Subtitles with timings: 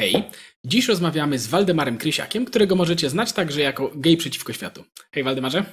[0.00, 0.22] Hej,
[0.64, 4.84] dziś rozmawiamy z Waldemarem Krysiakiem, którego możecie znać także jako gej przeciwko światu.
[5.12, 5.64] Hej Waldemarze.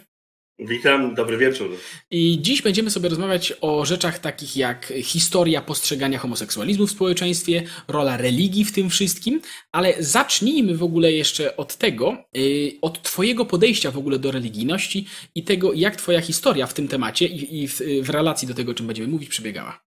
[0.60, 1.78] Witam, dobry wieczór.
[2.12, 8.18] I dziś będziemy sobie rozmawiać o rzeczach takich jak historia postrzegania homoseksualizmu w społeczeństwie, rola
[8.18, 13.92] religii w tym wszystkim, ale zacznijmy w ogóle jeszcze od tego, yy, od Twojego podejścia
[13.92, 17.82] w ogóle do religijności i tego, jak Twoja historia w tym temacie i, i w,
[18.02, 19.84] w, relacji do tego, o czym będziemy mówić, przebiegała.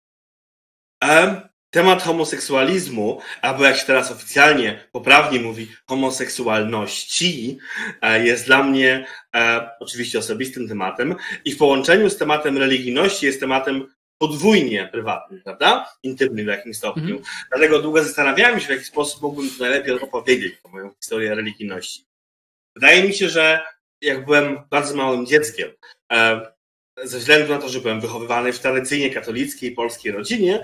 [1.03, 1.41] Um,
[1.71, 7.59] temat homoseksualizmu, albo jak się teraz oficjalnie, poprawnie mówi, homoseksualności,
[8.03, 13.41] e, jest dla mnie e, oczywiście osobistym tematem i w połączeniu z tematem religijności jest
[13.41, 13.87] tematem
[14.19, 15.93] podwójnie prywatnym, prawda?
[16.03, 17.05] Intymnym w jakimś stopniu.
[17.05, 17.23] Mm.
[17.51, 22.05] Dlatego długo zastanawiałem się, w jaki sposób mógłbym najlepiej opowiedzieć o moją historię religijności.
[22.75, 23.61] Wydaje mi się, że
[24.01, 25.71] jak byłem bardzo małym dzieckiem,
[26.13, 26.41] e,
[27.05, 30.63] ze względu na to, że byłem wychowywany w tradycyjnie katolickiej polskiej rodzinie,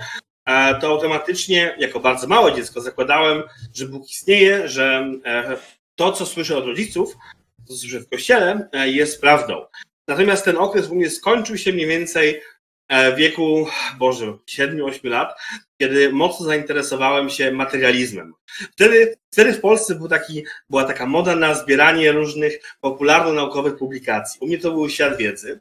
[0.80, 3.42] to automatycznie jako bardzo małe dziecko zakładałem,
[3.74, 5.56] że Bóg istnieje, że e,
[5.94, 7.16] to, co słyszę od rodziców,
[7.58, 9.64] to, co słyszę w kościele, e, jest prawdą.
[10.08, 12.40] Natomiast ten okres u mnie skończył się mniej więcej
[12.88, 13.66] e, w wieku,
[13.98, 15.38] Boże, 7-8 lat,
[15.80, 18.32] kiedy mocno zainteresowałem się materializmem.
[18.72, 24.40] Wtedy, wtedy w Polsce był taki, była taka moda na zbieranie różnych popularno-naukowych publikacji.
[24.40, 25.60] U mnie to był świat wiedzy.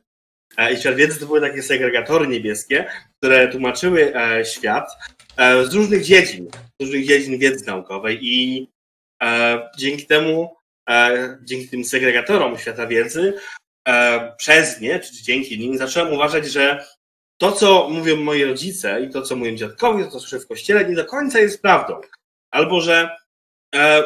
[0.74, 2.86] I świat wiedzy to były takie segregatory niebieskie,
[3.18, 4.90] które tłumaczyły e, świat
[5.38, 6.48] e, z różnych dziedzin,
[6.80, 8.68] z różnych dziedzin wiedzy naukowej i
[9.24, 10.56] e, dzięki temu,
[11.44, 13.34] dzięki tym segregatorom świata wiedzy,
[14.38, 16.86] przez nie, czy dzięki nim, zacząłem uważać, że
[17.38, 20.86] to, co mówią moi rodzice i to, co mówią dziadkowie, to, co słyszę w kościele,
[20.86, 22.02] nie do końca jest prawdą.
[22.52, 23.10] Albo, że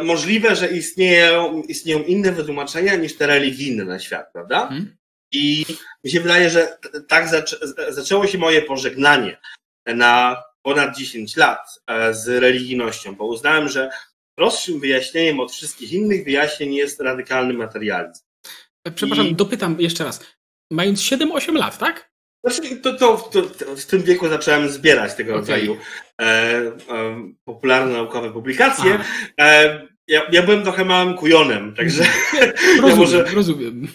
[0.03, 4.67] możliwe, że istnieją, istnieją inne wytłumaczenia niż te religijne na świat, prawda?
[4.67, 4.97] Hmm.
[5.31, 5.65] I
[6.03, 7.29] mi się wydaje, że tak
[7.89, 9.37] zaczęło się moje pożegnanie
[9.85, 13.89] na ponad 10 lat e, z religijnością, bo uznałem, że
[14.37, 18.23] prostszym wyjaśnieniem od wszystkich innych wyjaśnień jest radykalny materializm.
[18.83, 19.35] E, przepraszam, I...
[19.35, 20.19] dopytam jeszcze raz.
[20.71, 22.11] Mając 7-8 lat, tak?
[22.45, 23.41] Znaczy, to, to, to,
[23.75, 25.41] w tym wieku zacząłem zbierać tego okay.
[25.41, 25.77] rodzaju
[26.21, 28.99] e, e, popularne naukowe publikacje.
[29.39, 32.03] E, ja, ja, byłem trochę małym kujonem, także
[32.81, 33.87] rozumiem, ja może, rozumiem.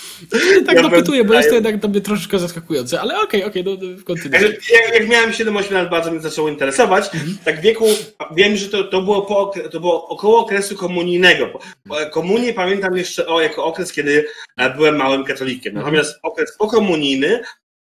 [0.66, 3.74] Tak ja dopytuję, bo jest to jednak dla mnie troszeczkę zaskakujące, ale okej, okay, okej,
[3.74, 4.40] okay, no, kontynuuj.
[4.72, 7.04] Jak, jak miałem 7-8 lat, bardzo mnie zaczęło interesować.
[7.14, 7.38] Mhm.
[7.44, 7.86] Tak w wieku,
[8.34, 11.58] wiem, że to, to, było po, to było około okresu komunijnego.
[12.10, 14.26] Komunię pamiętam jeszcze o, jako okres, kiedy
[14.56, 15.76] e, byłem małym katolikiem.
[15.76, 15.94] Mhm.
[15.94, 17.40] Natomiast okres pokomunijny,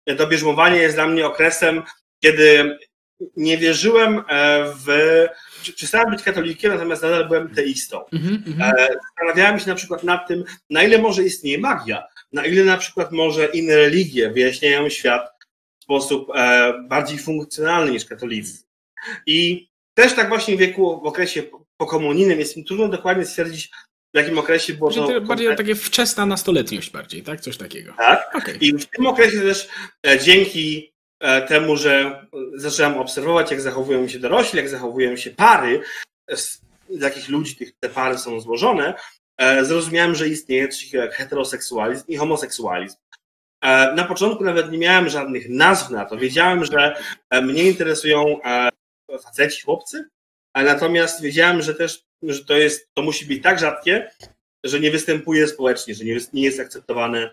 [0.07, 1.83] e, to bierzmowanie jest dla mnie okresem,
[2.23, 2.79] kiedy
[3.37, 4.89] nie wierzyłem e, w
[5.73, 8.05] przestałem być katolikiem, natomiast nadal byłem teistą.
[8.13, 8.71] Mm -hmm.
[9.05, 13.13] Zastanawiałem się na przykład nad tym, na ile może istnieje magia, na ile na przykład
[13.13, 15.31] może inne religie wyjaśniają świat
[15.81, 18.67] w sposób e, bardziej funkcjonalny niż katolicyzm.
[19.27, 21.43] I też tak właśnie w wieku, w okresie
[21.77, 23.71] pokomunijnym jest mi trudno dokładnie stwierdzić,
[24.15, 25.07] w jakim okresie było to...
[25.07, 27.41] to bardziej takie wczesna nastoletniość bardziej, tak?
[27.41, 27.95] Coś takiego.
[27.99, 28.35] Tak.
[28.35, 28.57] Okay.
[28.61, 29.69] I w tym okresie też
[30.07, 30.93] e, dzięki
[31.49, 35.81] temu, że zacząłem obserwować, jak zachowują się dorośli, jak zachowują się pary,
[36.31, 38.95] z jakich ludzi te pary są złożone,
[39.39, 42.97] E, zrozumiałem, że istnieje coś jak heteroseksualizm i homoseksualizm.
[43.63, 46.17] E, na początku nawet nie miałem żadnych nazw na to.
[46.17, 46.97] Wiedziałem, że
[47.31, 48.39] e, mnie interesują
[49.23, 50.09] faceci, chłopcy,
[50.55, 54.11] natomiast wiedziałem, że też że to, jest, to musi być tak rzadkie,
[54.69, 57.31] że nie występuje społecznie, że nie jest, nie jest akceptowane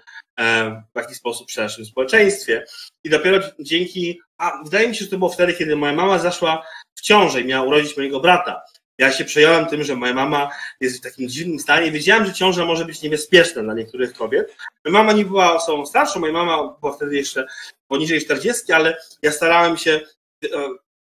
[0.95, 2.65] w jakiś sposób w naszym społeczeństwie.
[3.03, 6.65] I dopiero dzięki, a wydaje mi się, że to było wtedy, kiedy moja mama zaszła
[6.95, 8.61] w ciążę i miała urodzić mojego brata.
[8.97, 10.49] Ja się przejąłem tym, że moja mama
[10.79, 11.91] jest w takim dziwnym stanie.
[11.91, 14.55] Wiedziałem, że ciąża może być niebezpieczna dla niektórych kobiet.
[14.85, 17.47] Moja mama nie była osobą starszą, moja mama była wtedy jeszcze
[17.87, 20.01] poniżej 40, ale ja starałem się,
[20.43, 20.47] e,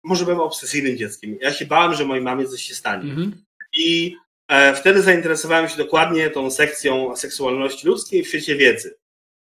[0.03, 1.37] może byłem obsesyjnym dzieckiem.
[1.41, 3.09] Ja się bałem, że mojej mamie coś się stanie.
[3.11, 3.43] Mhm.
[3.73, 4.15] I
[4.75, 8.95] wtedy zainteresowałem się dokładnie tą sekcją seksualności ludzkiej w świecie wiedzy.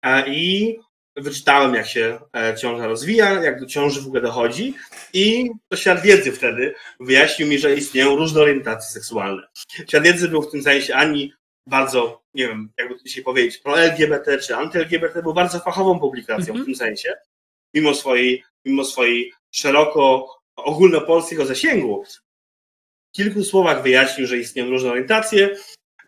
[0.03, 0.79] E, I
[1.15, 4.73] wyczytałem, jak się e, ciąża rozwija, jak do ciąży w ogóle dochodzi
[5.13, 9.47] i to świat wiedzy wtedy wyjaśnił mi, że istnieją różne orientacje seksualne.
[9.87, 11.33] Świat wiedzy był w tym sensie ani
[11.67, 16.57] bardzo, nie wiem, jakby to dzisiaj powiedzieć, pro-LGBT czy anty-LGBT, był bardzo fachową publikacją mm
[16.57, 16.63] -hmm.
[16.63, 17.13] w tym sensie,
[17.73, 22.03] mimo swojej, mimo swojej szeroko ogólnopolskiego zasięgu.
[23.15, 25.49] Kilku słowach wyjaśnił, że istnieją różne orientacje,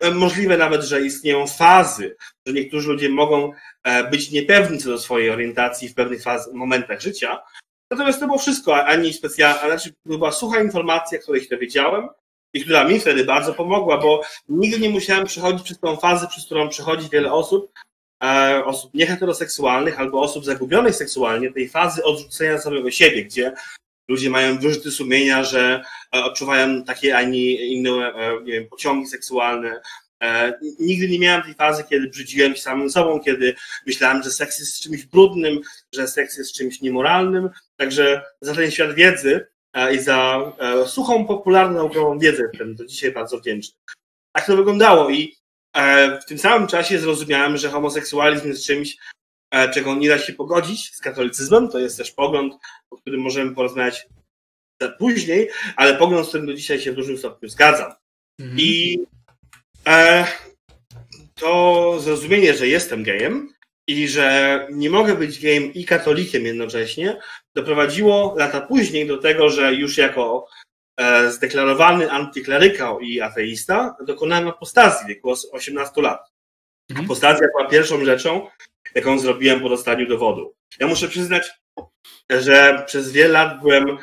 [0.00, 2.16] e, możliwe nawet, że istnieją fazy,
[2.46, 3.52] że niektórzy ludzie mogą
[3.88, 7.42] E, być niepewni co do swojej orientacji w pewnych faz, momentach życia.
[7.90, 12.08] Natomiast to było wszystko, ani specjalnie, znaczy była sucha informacja, której się dowiedziałem
[12.54, 16.44] i która mi wtedy bardzo pomogła, bo nigdy nie musiałem przechodzić przez tą fazę, przez
[16.44, 17.72] którą przechodzi wiele osób,
[18.24, 23.52] e, osób nieheteroseksualnych albo osób zagubionych seksualnie, tej fazy odrzucenia samego siebie, gdzie
[24.08, 28.12] ludzie mają wyrzuty sumienia, że odczuwają takie, a nie inne
[28.44, 29.80] nie wiem, pociągi seksualne.
[30.80, 33.54] Nigdy nie miałem tej fazy, kiedy brzydziłem się samym sobą, kiedy
[33.86, 35.60] myślałem, że seks jest czymś brudnym,
[35.94, 37.50] że seks jest czymś niemoralnym.
[37.76, 39.46] Także za ten świat wiedzy
[39.94, 40.52] i za
[40.86, 43.78] suchą, popularną naukową wiedzę jestem do dzisiaj bardzo wdzięczny.
[44.32, 45.34] Tak to wyglądało i
[46.22, 49.17] w tym samym czasie zrozumiałem, że homoseksualizm jest czymś, E,
[49.74, 51.68] czego nie da się pogodzić z katolicyzmem.
[51.68, 52.54] To jest też pogląd,
[52.90, 54.06] o którym możemy porozmawiać
[54.98, 57.92] później, ale pogląd, z którym do dzisiaj się w dużym stopniu zgadzam.
[58.40, 58.58] Mhm.
[58.60, 58.98] I
[59.86, 60.26] e,
[61.34, 63.48] to zrozumienie, że jestem gejem
[63.86, 67.20] i że nie mogę być gejem i katolikiem jednocześnie,
[67.54, 70.46] doprowadziło lata później do tego, że już jako
[70.96, 76.32] e, zdeklarowany antyklerykał i ateista dokonałem apostazji w wieku 18 lat.
[76.90, 77.06] Mhm.
[77.06, 78.46] Apostazja była pierwszą rzeczą,
[78.98, 80.54] jaką zrobiłem po dostaniu dowodu.
[80.80, 81.50] Ja muszę przyznać,
[82.30, 83.98] że przez wiele lat byłem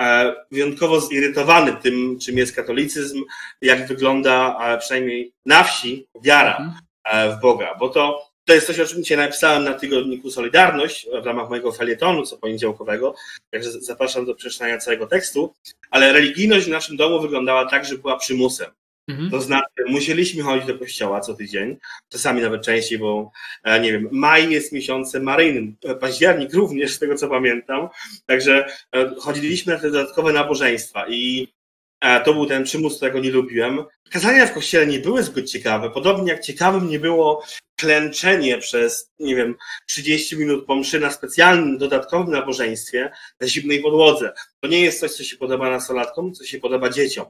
[0.00, 3.24] e, wyjątkowo zirytowany tym, czym jest katolicyzm,
[3.60, 6.72] jak wygląda przynajmniej na wsi wiara mhm.
[7.04, 11.08] e, w Boga, bo to, to jest coś, o czym dzisiaj napisałem na tygodniku Solidarność
[11.22, 13.14] w ramach mojego felietonu co poniedziałkowego,
[13.50, 15.54] także zapraszam do przeczytania całego tekstu,
[15.90, 18.70] ale religijność w naszym domu wyglądała tak, że była przymusem.
[19.08, 19.30] Mhm.
[19.30, 21.76] To znaczy, musieliśmy chodzić do kościoła co tydzień,
[22.08, 23.30] czasami nawet częściej, bo
[23.64, 27.88] e, nie wiem, maj jest miesiącem maryjnym, e, październik również, z tego co pamiętam.
[28.26, 31.48] Także e, chodziliśmy na te dodatkowe nabożeństwa i
[32.24, 33.84] to był ten przymus, którego nie lubiłem.
[34.10, 37.44] Kazania w kościele nie były zbyt ciekawe, podobnie jak ciekawym nie było
[37.76, 39.54] klęczenie przez, nie wiem,
[39.86, 43.10] 30 minut po mszy na specjalnym, dodatkowym nabożeństwie
[43.40, 44.32] na zimnej podłodze.
[44.60, 47.26] To nie jest coś, co się podoba nastolatkom, co się podoba dzieciom.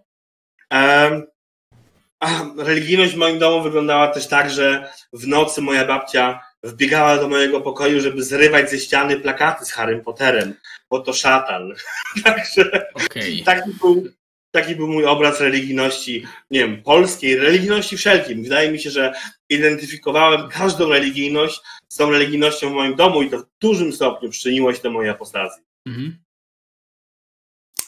[2.22, 7.28] A religijność w moim domu wyglądała też tak, że w nocy moja babcia wbiegała do
[7.28, 10.54] mojego pokoju, żeby zrywać ze ściany plakaty z Harrym Potterem,
[10.90, 11.74] bo to szatan.
[12.24, 13.42] Także okay.
[13.44, 14.08] taki, był,
[14.50, 18.42] taki był mój obraz religijności, nie wiem, polskiej, religijności wszelkim.
[18.42, 19.12] Wydaje mi się, że
[19.48, 24.74] identyfikowałem każdą religijność z tą religijnością w moim domu i to w dużym stopniu przyczyniło
[24.74, 25.62] się do mojej apostazji.
[25.86, 26.22] Mhm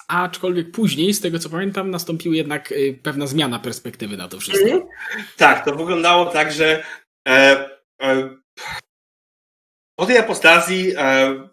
[0.08, 4.64] aczkolwiek później, z tego co pamiętam, nastąpiła jednak y, pewna zmiana perspektywy na to wszystko.
[4.64, 4.82] Mhm.
[5.36, 6.84] Tak, to wyglądało tak, że
[7.28, 7.68] e,
[8.02, 8.36] e,
[9.98, 11.48] po tej apostazji, e,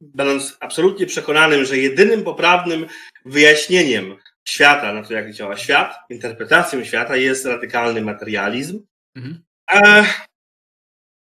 [0.00, 2.86] będąc absolutnie przekonanym, że jedynym poprawnym
[3.24, 4.16] wyjaśnieniem
[4.48, 8.86] świata, na to jak działa świat, interpretacją świata jest radykalny materializm.
[9.16, 9.42] Mhm.
[9.72, 10.04] E,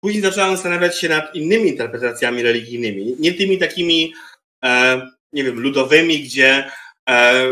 [0.03, 4.13] później zacząłem zastanawiać się nad innymi interpretacjami religijnymi, nie tymi takimi
[4.63, 5.01] e,
[5.37, 6.71] nie wiem, ludowymi, gdzie
[7.09, 7.43] e,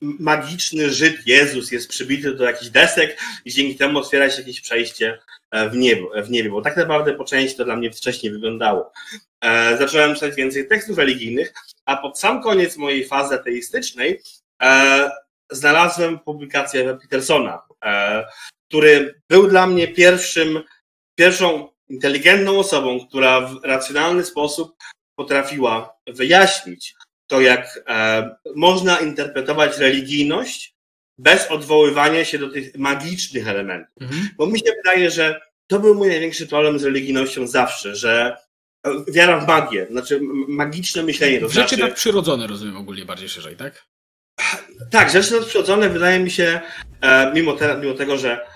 [0.00, 5.18] magiczny Żyd Jezus jest przybity do jakichś desek i dzięki temu otwiera się jakieś przejście
[5.50, 8.92] e, w niebo, w niebie, bo tak naprawdę po części to dla mnie wcześniej wyglądało.
[9.44, 11.52] E, zacząłem czytać więcej tekstów religijnych,
[11.84, 14.20] a pod sam koniec mojej fazy ateistycznej
[15.50, 17.62] znalazłem publikację Petersona,
[18.68, 20.62] który był dla mnie pierwszym,
[21.14, 24.76] pierwszą inteligentną osobą, która w racjonalny sposób
[25.14, 26.94] potrafiła wyjaśnić
[27.30, 30.74] to, jak e, można interpretować religijność
[31.18, 34.02] bez odwoływania się do tych magicznych elementów.
[34.02, 34.28] Mhm.
[34.36, 38.36] Bo mi się wydaje, że to był mój największy problem z religijnością zawsze, że
[38.86, 41.40] e, wiara w magię, znaczy magiczne myślenie.
[41.40, 43.84] To rzeczy znaczy, nadprzyrodzone rozumiem ogólnie bardziej szerzej, tak?
[44.90, 46.60] Tak, rzeczy nadprzyrodzone wydaje mi się,
[47.00, 48.46] e, mimo, te, mimo tego, że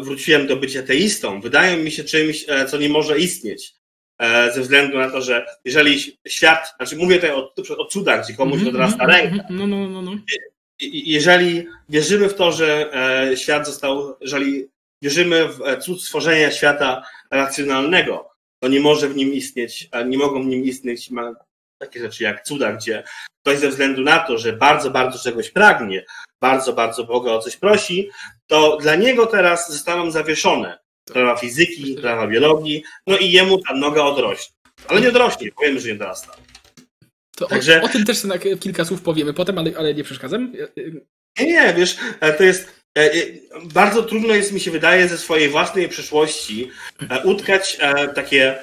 [0.00, 3.74] wróciłem do bycia teistą, wydają mi się czymś, co nie może istnieć.
[4.18, 8.34] E, ze względu na to, że jeżeli świat, znaczy mówię tutaj o, o cudach, gdzie
[8.34, 10.12] komuś mhm, odrasta mhm, ręka, mhm, no, no, no, no.
[10.80, 12.92] jeżeli wierzymy w to, że
[13.30, 14.66] e, świat został, jeżeli
[15.02, 18.30] wierzymy w e, cud stworzenia świata racjonalnego,
[18.62, 21.10] to nie może w nim istnieć, nie mogą w nim istnieć
[21.78, 23.04] takie rzeczy jak cuda, gdzie
[23.42, 26.04] ktoś ze względu na to, że bardzo, bardzo czegoś pragnie,
[26.40, 28.10] bardzo, bardzo Boga o coś prosi,
[28.46, 34.02] to dla niego teraz zostaną zawieszone prawa fizyki, prawa biologii, no i jemu ta noga
[34.02, 34.54] odrośnie.
[34.88, 36.36] Ale nie odrośnie, powiem, że nie dorasta.
[37.36, 37.82] To Także...
[37.82, 38.22] o, o, tym też
[38.60, 40.52] kilka słów powiemy potem, ale, ale nie przeszkadzam.
[41.38, 43.26] Nie, nie, wiesz, e, to jest e, e,
[43.64, 46.70] bardzo trudno jest mi się wydaje ze swojej własnej przeszłości
[47.24, 47.78] utkać
[48.14, 48.58] takie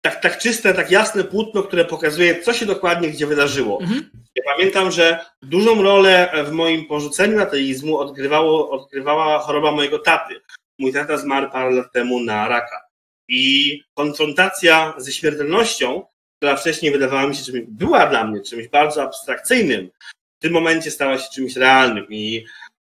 [0.00, 3.80] tak, tak czyste, tak jasne płótno, które pokazuje, co się dokładnie gdzie wydarzyło.
[3.80, 4.10] Mhm.
[4.34, 10.40] Ja pamiętam, że dużą rolę w moim porzuceniu ateizmu odgrywało, odgrywała choroba mojego taty.
[10.78, 12.80] Mój tata zmarł parę lat temu na raka.
[13.28, 16.06] I konfrontacja ze śmiertelnością,
[16.36, 19.90] która wcześniej wydawała mi się czymś, była dla mnie czymś bardzo abstrakcyjnym,
[20.38, 22.06] w tym momencie stała się czymś realnym.
[22.10, 22.44] I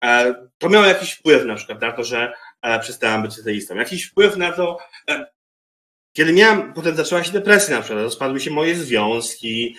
[0.05, 3.75] e, to miało jakiś wpływ na przykład na to, że e, przestałem być ateistą.
[3.75, 4.79] Jakiś wpływ na to,
[5.11, 5.27] e,
[6.13, 9.77] kiedy miałem, potem zaczęła się depresja na przykład, rozpadły się moje związki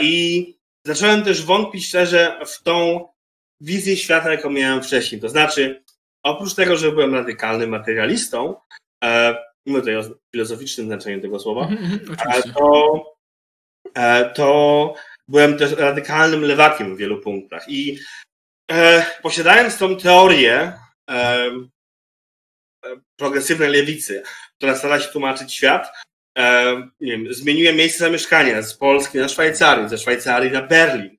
[0.00, 0.54] i
[0.86, 3.08] zacząłem też wątpić szczerze w tą
[3.60, 5.20] wizję świata, jaką miałem wcześniej.
[5.20, 5.82] To znaczy,
[6.22, 8.54] oprócz tego, że byłem radykalnym materialistą,
[9.04, 9.34] e,
[9.66, 13.04] mówię tutaj o filozoficznym znaczeniu tego słowa, mm -hmm, to,
[13.94, 14.94] e, to
[15.28, 17.68] byłem też radykalnym lewakiem w wielu punktach.
[17.68, 17.98] I
[18.70, 20.72] e, posiadając tą teorię
[21.10, 21.50] e,
[23.16, 24.22] progresywnej lewicy,
[24.56, 25.88] która stara się tłumaczyć świat,
[26.38, 31.16] e, nie wiem, zmieniłem miejsce zamieszkania z Polski na Szwajcarię, ze Szwajcarii na Berlin.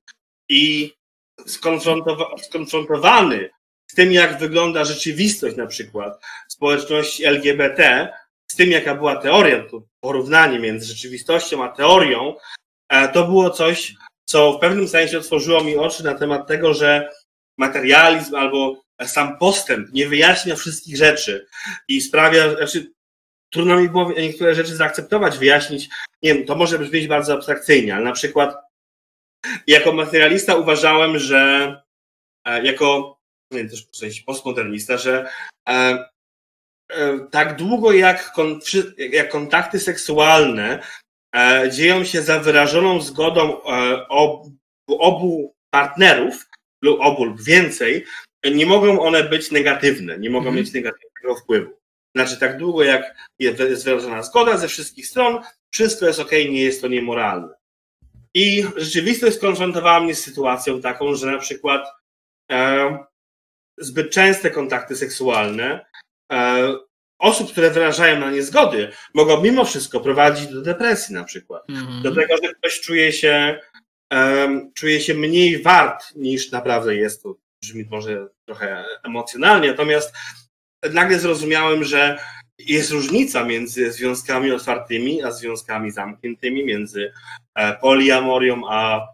[0.48, 0.94] I
[1.46, 3.50] skonfrontowa skonfrontowany
[3.92, 8.08] z tym, jak wygląda rzeczywistość na przykład społeczności LGBT,
[8.50, 12.34] z tym, jaka była teoria, to porównanie między rzeczywistością a teorią,
[12.88, 13.94] e, to było coś,
[14.24, 17.10] co w pewnym sensie otworzyło mi oczy na temat tego, że
[17.58, 21.46] materializm albo sam postęp nie wyjaśnia wszystkich rzeczy
[21.88, 22.92] i sprawia, znaczy
[23.50, 25.88] trudno mi było niektóre rzeczy zaakceptować, wyjaśnić.
[26.22, 28.56] Nie wiem, to może brzmieć bardzo abstrakcyjnie, ale na przykład
[29.66, 31.82] jako materialista uważałem, że
[32.44, 33.21] e, jako
[33.52, 33.68] nie wiem,
[34.00, 35.28] też postmodernista, że
[35.68, 36.04] e,
[36.90, 38.60] e, tak długo jak, kon,
[38.98, 40.82] jak kontakty seksualne
[41.70, 43.62] dzieją się za wyrażoną zgodą
[44.08, 44.52] obu,
[44.88, 46.46] obu partnerów,
[46.82, 48.04] lub obu lub więcej,
[48.54, 50.60] nie mogą one być negatywne, nie mogą mm.
[50.60, 51.72] mieć negatywnego wpływu.
[52.16, 55.42] Znaczy, tak długo jak jest wyrażona zgoda ze wszystkich stron,
[55.74, 57.54] wszystko jest ok, nie jest to niemoralne.
[58.34, 61.88] I rzeczywistość skonfrontowała mnie z sytuacją taką, że na przykład
[62.50, 62.98] e,
[63.84, 65.86] zbyt częste kontakty seksualne
[66.32, 66.72] e,
[67.18, 71.62] osób, które wyrażają na nie zgody, mogą mimo wszystko prowadzić do depresji na przykład.
[71.68, 72.02] Mm.
[72.02, 73.60] Do tego, że ktoś czuje się,
[74.12, 77.22] e, czuje się mniej wart niż naprawdę jest.
[77.22, 80.14] To brzmi może trochę emocjonalnie, natomiast
[80.92, 82.18] nagle zrozumiałem, że
[82.58, 87.12] jest różnica między związkami otwartymi, a związkami zamkniętymi, między
[87.54, 89.08] e, poliamorią, a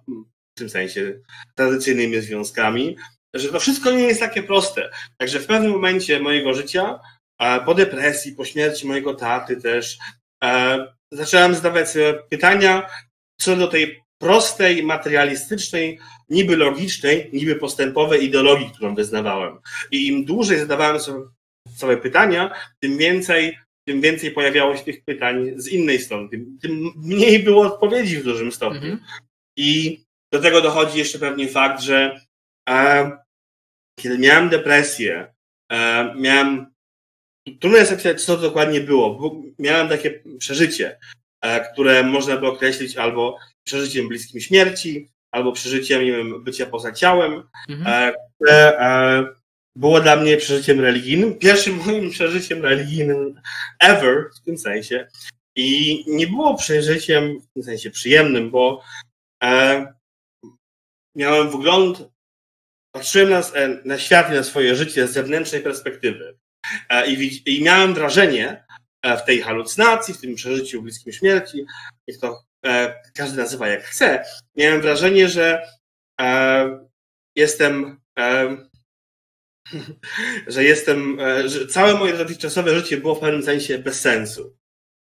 [0.54, 1.20] w tym sensie
[1.54, 2.96] tradycyjnymi związkami,
[3.34, 4.90] że to wszystko nie jest takie proste.
[5.16, 7.00] Także w pewnym momencie mojego życia,
[7.40, 9.98] e, po depresji, po śmierci mojego taty też,
[10.44, 10.78] e,
[11.12, 12.88] zacząłem zadawać sobie pytania
[13.40, 19.58] co do tej prostej, materialistycznej, niby logicznej, niby postępowej ideologii, którą wyznawałem.
[19.90, 20.98] I im dłużej zadawałem
[21.76, 23.58] sobie pytania, tym więcej,
[23.88, 28.24] tym więcej pojawiało się tych pytań z innej strony, tym, tym mniej było odpowiedzi w
[28.24, 28.80] dużym stopniu.
[28.80, 29.00] Mhm.
[29.56, 30.00] I
[30.32, 32.20] do tego dochodzi jeszcze pewnie fakt, że
[32.68, 33.10] e,
[33.98, 35.34] kiedy miałem depresję,
[35.72, 36.66] e, miałem.
[37.60, 40.98] Trudno jest opisać, co to dokładnie było, bo miałem takie przeżycie,
[41.40, 46.92] e, które można by określić albo przeżyciem bliskim śmierci, albo przeżyciem, nie wiem, bycia poza
[46.92, 47.86] ciałem, mhm.
[47.86, 48.78] E, które
[49.76, 53.40] było dla mnie przeżyciem religijnym, pierwszym moim przeżyciem religijnym
[53.80, 55.08] ever w tym sensie.
[55.56, 58.82] I nie było przeżyciem w tym sensie przyjemnym, bo
[61.14, 62.08] miałem wgląd,
[62.92, 63.42] patrzyłem na,
[63.84, 66.38] na świat i na swoje życie z zewnętrznej perspektywy.
[66.88, 68.64] E, i, I miałem wrażenie
[69.02, 71.64] e, w tej halucynacji, w tym przeżyciu bliskim śmierci,
[72.08, 74.24] niech to e, każdy nazywa jak chce,
[74.56, 75.62] miałem wrażenie, że
[77.36, 78.00] jestem
[80.46, 84.56] że jestem, że całe moje dotychczasowe życie było w pewnym sensie bez sensu.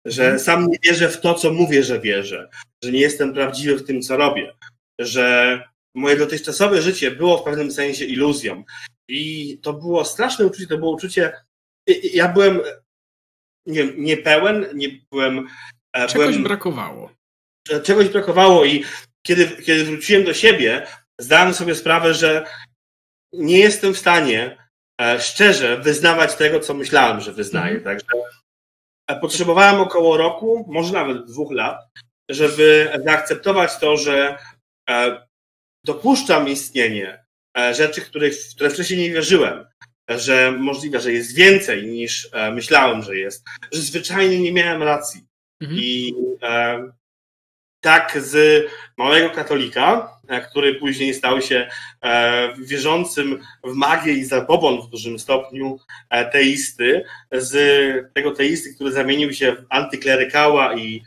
[0.05, 0.39] Że mhm.
[0.39, 2.50] sam nie wierzę w to, co mówię, że wierzę,
[2.84, 4.53] że nie jestem prawdziwy w tym, co robię,
[5.00, 5.63] że
[5.96, 8.64] moje dotychczasowe życie było w pewnym sensie iluzją.
[9.08, 11.34] I to było straszne uczucie, to było uczucie,
[12.14, 12.62] ja byłem
[13.66, 15.48] nie, niepełen, nie byłem...
[15.94, 17.12] E, czegoś byłem, brakowało.
[17.84, 18.84] Czegoś brakowało i
[19.25, 20.88] kiedy, kiedy wróciłem do siebie,
[21.20, 22.46] zdałem sobie sprawę, że
[23.34, 24.58] nie jestem w stanie
[25.02, 27.75] e, szczerze wyznawać tego, co myślałem, że wyznaję.
[27.75, 27.84] Mhm.
[27.84, 28.08] Także
[29.08, 31.78] e, potrzebowałem około roku, może nawet dwóch lat,
[32.30, 34.38] żeby zaakceptować to, że
[34.90, 35.25] e,
[35.86, 37.25] dopuszczam istnienie
[37.72, 39.65] rzeczy, których, w które wcześniej nie wierzyłem,
[40.10, 45.22] że możliwe, że jest więcej niż myślałem, że jest, że zwyczajnie nie miałem racji.
[45.62, 45.80] Mhm.
[45.82, 46.13] I
[47.86, 48.65] tak z
[48.98, 51.70] małego katolika, e, który później stał się
[52.04, 57.54] e, wierzącym w magię i zabobon w dużym stopniu e, teisty, z
[58.13, 61.04] tego teisty, który zamienił się w antyklerykała i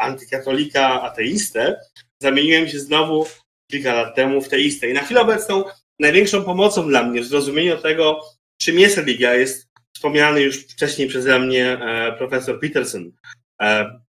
[0.00, 1.80] antykatolika ateistę,
[2.18, 3.26] zamieniłem się znowu
[3.70, 4.90] kilka lat temu w teistę.
[4.90, 5.64] I na chwilę obecną
[6.00, 8.20] największą pomocą dla mnie w zrozumieniu tego,
[8.58, 11.78] czym jest religia, jest wspomniany już wcześniej przeze mnie
[12.18, 13.12] profesor Peterson,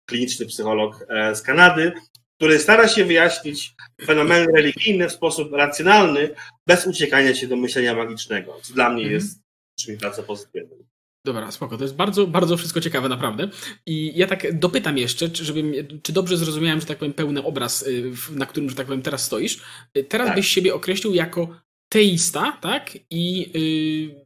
[0.07, 1.93] kliniczny psycholog e, z Kanady,
[2.37, 6.35] który stara się wyjaśnić fenomeny religijne w sposób racjonalny,
[6.67, 9.15] bez uciekania się do myślenia magicznego, co dla mnie mhm.
[9.15, 9.41] jest
[9.79, 10.87] czymś bardzo pozytywnym.
[11.25, 11.76] Dobra, spoko.
[11.76, 13.49] To jest bardzo, bardzo wszystko ciekawe, naprawdę.
[13.87, 17.83] I ja tak dopytam jeszcze, czy, żebym, czy dobrze zrozumiałem, że tak powiem, pełny obraz,
[17.83, 19.61] y, na którym, że tak powiem, teraz stoisz.
[19.99, 20.37] Y, teraz tak.
[20.37, 21.49] byś siebie określił jako
[21.88, 22.99] teista, tak?
[23.11, 23.50] I
[24.14, 24.25] yy,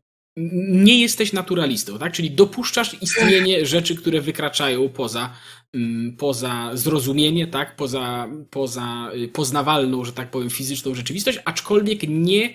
[0.68, 2.12] nie jesteś naturalistą, tak?
[2.12, 5.34] Czyli dopuszczasz istnienie rzeczy, które wykraczają poza,
[5.74, 7.76] mm, poza zrozumienie, tak?
[7.76, 12.54] Poza, poza y, poznawalną, że tak powiem, fizyczną rzeczywistość, aczkolwiek nie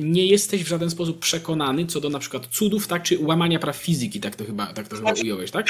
[0.00, 3.76] nie jesteś w żaden sposób przekonany co do na przykład cudów, tak, czy łamania praw
[3.76, 5.66] fizyki, tak to chyba, tak to chyba znaczy, ująłeś, tak?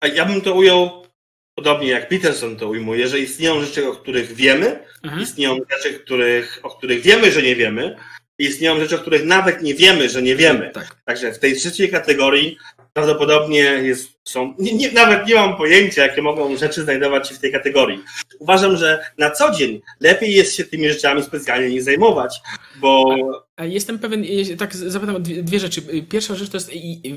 [0.00, 0.14] tak?
[0.14, 1.06] Ja bym to ujął
[1.54, 5.22] podobnie jak Peterson to ujmuje, że istnieją rzeczy, o których wiemy, mhm.
[5.22, 7.96] istnieją rzeczy, których, o których wiemy, że nie wiemy,
[8.38, 10.70] istnieją rzeczy, o których nawet nie wiemy, że nie wiemy.
[10.70, 10.96] Tak.
[11.04, 12.58] Także w tej trzeciej kategorii
[12.96, 17.38] prawdopodobnie jest, są, nie, nie, nawet nie mam pojęcia, jakie mogą rzeczy znajdować się w
[17.38, 18.02] tej kategorii.
[18.38, 22.40] Uważam, że na co dzień lepiej jest się tymi rzeczami specjalnie nie zajmować,
[22.80, 23.16] bo...
[23.58, 24.24] Jestem pewien,
[24.58, 25.82] tak zapytam dwie rzeczy.
[26.08, 26.70] Pierwsza rzecz to jest,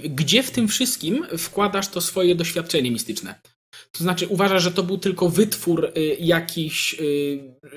[0.03, 3.35] gdzie w tym wszystkim wkładasz to swoje doświadczenie mistyczne?
[3.91, 7.03] To znaczy, uważasz, że to był tylko wytwór y, jakiś, y,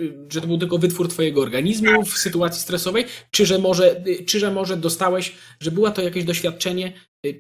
[0.01, 4.41] y, że to był tylko wytwór twojego organizmu w sytuacji stresowej, czy że może, czy
[4.41, 6.93] że może dostałeś, że była to jakieś doświadczenie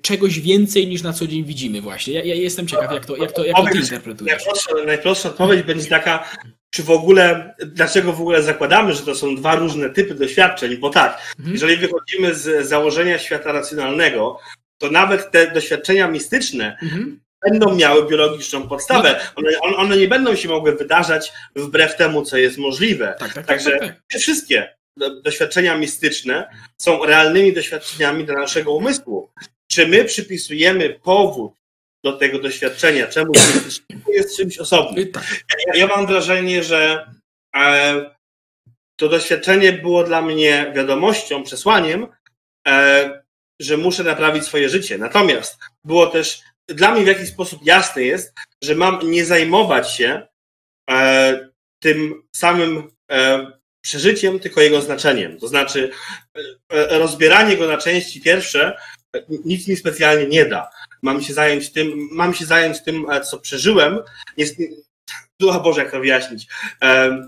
[0.02, 2.14] czegoś więcej niż na co dzień widzimy właśnie.
[2.14, 4.32] Ja, ja jestem ciekaw, jak to, jak to, jak to ty interpretujesz.
[4.32, 6.36] Najprostsza, najprostsza odpowiedź będzie taka,
[6.70, 10.90] czy w ogóle, dlaczego w ogóle zakładamy, że to są dwa różne typy doświadczeń, bo
[10.90, 11.52] tak, mhm.
[11.52, 14.38] jeżeli wychodzimy z założenia świata racjonalnego,
[14.78, 19.20] to nawet te doświadczenia mistyczne mhm będą miały biologiczną podstawę.
[19.36, 23.14] One, one nie będą się mogły wydarzać wbrew temu, co jest możliwe.
[23.18, 23.88] Tak, tak, Także tak, tak.
[23.88, 24.20] tak.
[24.20, 24.74] wszystkie
[25.24, 29.30] doświadczenia mistyczne są realnymi doświadczeniami dla naszego umysłu.
[29.70, 31.52] Czy my przypisujemy powód
[32.04, 33.32] do tego doświadczenia, czemu
[34.08, 35.12] jest czymś osobnym?
[35.12, 35.24] Tak.
[35.66, 37.10] Ja, ja mam wrażenie, że
[37.56, 38.14] e,
[38.96, 42.06] to doświadczenie było dla mnie wiadomością, przesłaniem,
[42.68, 43.22] e,
[43.60, 44.98] że muszę naprawić swoje życie.
[44.98, 50.26] Natomiast było też dla mnie w jakiś sposób jasne jest, że mam nie zajmować się
[50.90, 51.50] e,
[51.82, 53.46] tym samym e,
[53.80, 55.38] przeżyciem, tylko jego znaczeniem.
[55.40, 55.90] To znaczy,
[56.68, 58.76] e, rozbieranie go na części pierwsze
[59.44, 60.70] nic mi specjalnie nie da.
[61.02, 63.98] Mam się zająć tym, mam się zająć tym, e, co przeżyłem.
[64.36, 64.56] Jest,
[65.40, 66.46] Ducha Boże, jak to wyjaśnić.
[66.82, 67.18] E,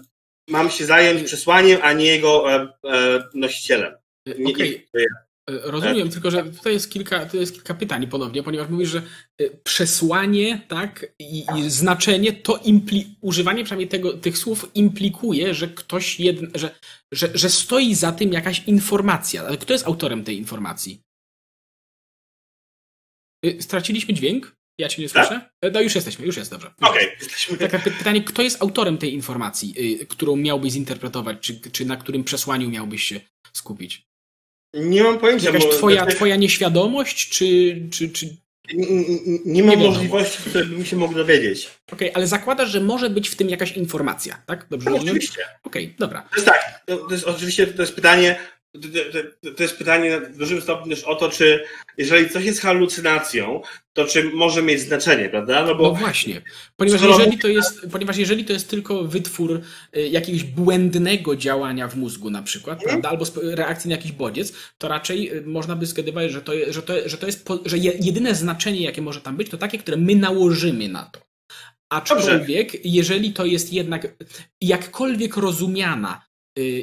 [0.48, 2.68] mam się zająć przesłaniem, a nie jego e,
[3.34, 3.94] nosicielem.
[4.38, 4.68] Nie, okay.
[4.94, 8.88] nie, E, rozumiem, tylko że tutaj jest kilka, tutaj jest kilka pytań ponownie, ponieważ mówisz,
[8.88, 9.02] że
[9.40, 15.68] e, przesłanie, tak, i, i znaczenie, to impli, używanie przynajmniej tego, tych słów implikuje, że
[15.68, 16.74] ktoś jedn, że,
[17.12, 19.42] że, że stoi za tym jakaś informacja.
[19.46, 21.00] Ale kto jest autorem tej informacji?
[23.44, 24.56] E, straciliśmy dźwięk?
[24.78, 25.26] Ja cię nie tak?
[25.26, 25.50] słyszę?
[25.60, 25.72] Tak?
[25.72, 26.74] No już jesteśmy, już jest dobrze.
[26.80, 27.58] Okej, okay, jesteśmy.
[27.98, 29.74] Pytanie, kto jest autorem tej informacji,
[30.08, 33.20] którą miałbyś zinterpretować, czy, czy na którym przesłaniu miałbyś się
[33.52, 34.13] skupić?
[34.74, 35.46] Nie mam pojęcia.
[35.46, 36.16] Jakaś twoja, znaczy...
[36.16, 37.76] twoja nieświadomość, czy...
[37.90, 38.26] czy, czy...
[39.44, 41.70] Nie, mam nie możliwości, które by mi się mógł dowiedzieć.
[41.92, 44.66] Okej, okay, ale zakładasz, że może być w tym jakaś informacja, tak?
[44.70, 45.42] Dobrze no, Oczywiście.
[45.64, 46.22] Okej, okay, dobra.
[46.22, 48.36] To jest tak, to jest, oczywiście to jest pytanie,
[49.56, 51.64] to, jest pytanie w dużym stopniu też o to, czy
[51.98, 55.66] jeżeli coś jest halucynacją, to czy może mieć znaczenie, prawda?
[55.66, 56.42] No, bo no właśnie,
[56.76, 59.60] ponieważ jeżeli, to jest, ponieważ jeżeli to jest tylko wytwór
[59.96, 63.02] y, jakiegoś błędnego działania w mózgu na przykład, hmm.
[63.02, 63.08] prawda?
[63.08, 67.08] albo reakcji na jakiś bodziec, to raczej y, można by zgadywać, że to, że to,
[67.08, 70.88] że to jest, że jedyne znaczenie, jakie może tam być, to takie, które my nałożymy
[70.88, 71.20] na to.
[71.88, 72.88] Aczkolwiek, Dobrze.
[72.88, 74.14] jeżeli to jest jednak
[74.60, 76.22] jakkolwiek rozumiana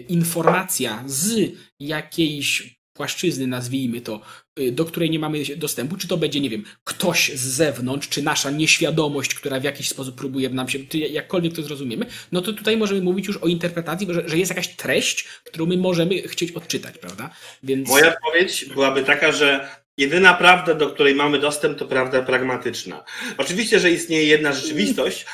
[0.08, 4.22] informacja z jakiejś płaszczyzny, nazwijmy to,
[4.60, 8.22] y, do której nie mamy dostępu, czy to będzie, nie wiem, ktoś z zewnątrz, czy
[8.22, 12.78] nasza nieświadomość, która w jakiś sposób próbuje nam się, jakkolwiek to zrozumiemy, no to tutaj
[12.78, 16.98] możemy mówić już o interpretacji, że, że jest jakaś treść, którą my możemy chcieć odczytać,
[16.98, 17.30] prawda?
[17.64, 17.90] Więc...
[17.90, 23.04] Moja odpowiedź byłaby taka, że jedyna prawda, do której mamy dostęp, to prawda pragmatyczna.
[23.38, 25.26] Oczywiście, że istnieje jedna rzeczywistość,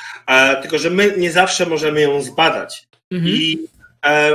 [0.62, 2.88] tylko że my nie zawsze możemy ją zbadać.
[3.10, 3.34] Mhm.
[3.34, 3.77] I E,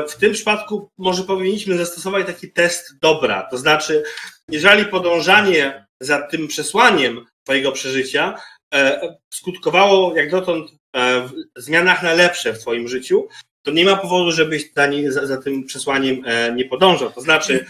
[0.10, 3.48] w tym przypadku może powinniśmy zastosować taki test dobra.
[3.52, 4.04] To znaczy,
[4.50, 8.36] jeżeli podążanie za tym przesłaniem Twojego przeżycia
[8.74, 13.28] e, skutkowało jak dotąd e, w zmianach na lepsze w Twoim życiu,
[13.62, 14.74] to nie ma powodu, żebyś
[15.08, 16.24] za, za tym przesłaniem
[16.56, 17.12] nie podążał.
[17.12, 17.66] To znaczy,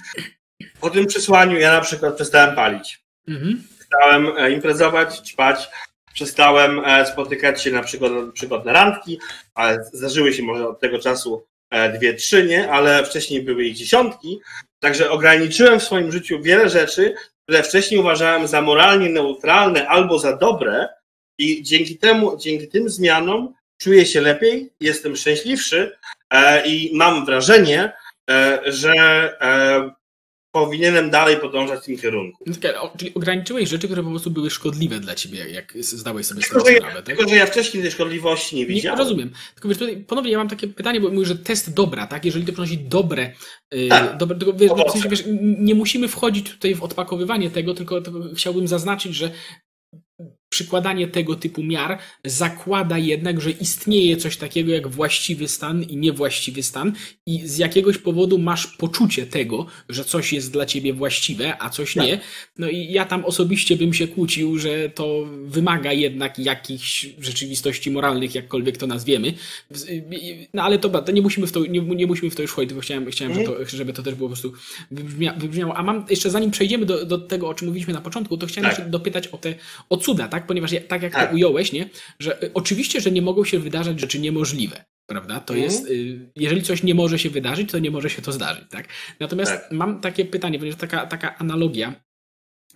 [0.80, 3.04] po tym przesłaniu ja na przykład przestałem palić.
[3.28, 3.64] Mhm.
[3.80, 5.70] Przestałem imprezować, ćpać,
[6.14, 9.20] przestałem spotykać się na przykład, na przykład na randki,
[9.54, 11.53] ale zdarzyły się może od tego czasu E,
[11.94, 14.40] dwie, trzy, nie, ale wcześniej były ich dziesiątki.
[14.80, 20.38] Także ograniczyłem w swoim życiu wiele rzeczy, które wcześniej uważałem za moralnie neutralne albo za
[20.38, 20.88] dobre,
[21.38, 25.98] i dzięki temu, dzięki tym zmianom czuję się lepiej, jestem szczęśliwszy
[26.30, 27.92] e, i mam wrażenie,
[28.30, 28.94] e, że
[30.54, 32.44] powinienem dalej podążać w tym kierunku.
[32.48, 36.42] No tak, czyli ograniczyłeś rzeczy, które po prostu były szkodliwe dla ciebie, jak zdałeś sobie
[36.42, 36.80] tylko, sprawę.
[36.80, 37.06] Ja, tak?
[37.06, 39.00] Tylko, że ja wcześniej tej szkodliwości nie widziałem.
[39.00, 39.32] Nie, rozumiem.
[39.54, 42.26] Tylko wiesz, tutaj ponownie ja mam takie pytanie, bo mówisz, że test dobra, tak?
[42.26, 43.34] Jeżeli to przynosi dobre,
[43.72, 44.18] yy, tak.
[44.18, 48.20] dobre tylko wiesz, w sensie, wiesz, nie musimy wchodzić tutaj w odpakowywanie tego, tylko, tylko
[48.36, 49.32] chciałbym zaznaczyć, że
[50.54, 56.64] przykładanie tego typu miar zakłada jednak, że istnieje coś takiego jak właściwy stan i niewłaściwy
[56.64, 56.94] stan
[57.26, 61.96] i z jakiegoś powodu masz poczucie tego, że coś jest dla ciebie właściwe, a coś
[61.96, 62.20] nie.
[62.58, 68.36] No i ja tam osobiście bym się kłócił, że to wymaga jednak jakichś rzeczywistości moralnych,
[68.36, 69.34] jakkolwiek to nazwiemy.
[70.54, 72.70] No ale to, to nie musimy w to, nie, nie musimy w to już wchodzić,
[72.70, 74.54] tylko chciałem, chciałem żeby, to, żeby to też było po prostu
[75.38, 75.78] wybrzmiało.
[75.78, 78.70] A mam jeszcze zanim przejdziemy do, do tego, o czym mówiliśmy na początku, to chciałem
[78.70, 78.80] tak.
[78.80, 79.56] jeszcze dopytać o te
[79.90, 80.43] o cuda, tak?
[80.48, 81.30] Ponieważ ja, tak jak tak.
[81.30, 81.90] to ująłeś, nie?
[82.20, 84.86] Że y, oczywiście, że nie mogą się wydarzać rzeczy niemożliwe.
[85.06, 85.40] Prawda?
[85.40, 85.64] To mm.
[85.64, 88.88] jest, y, jeżeli coś nie może się wydarzyć, to nie może się to zdarzyć, tak?
[89.20, 89.72] Natomiast tak.
[89.72, 92.04] mam takie pytanie, ponieważ taka, taka analogia.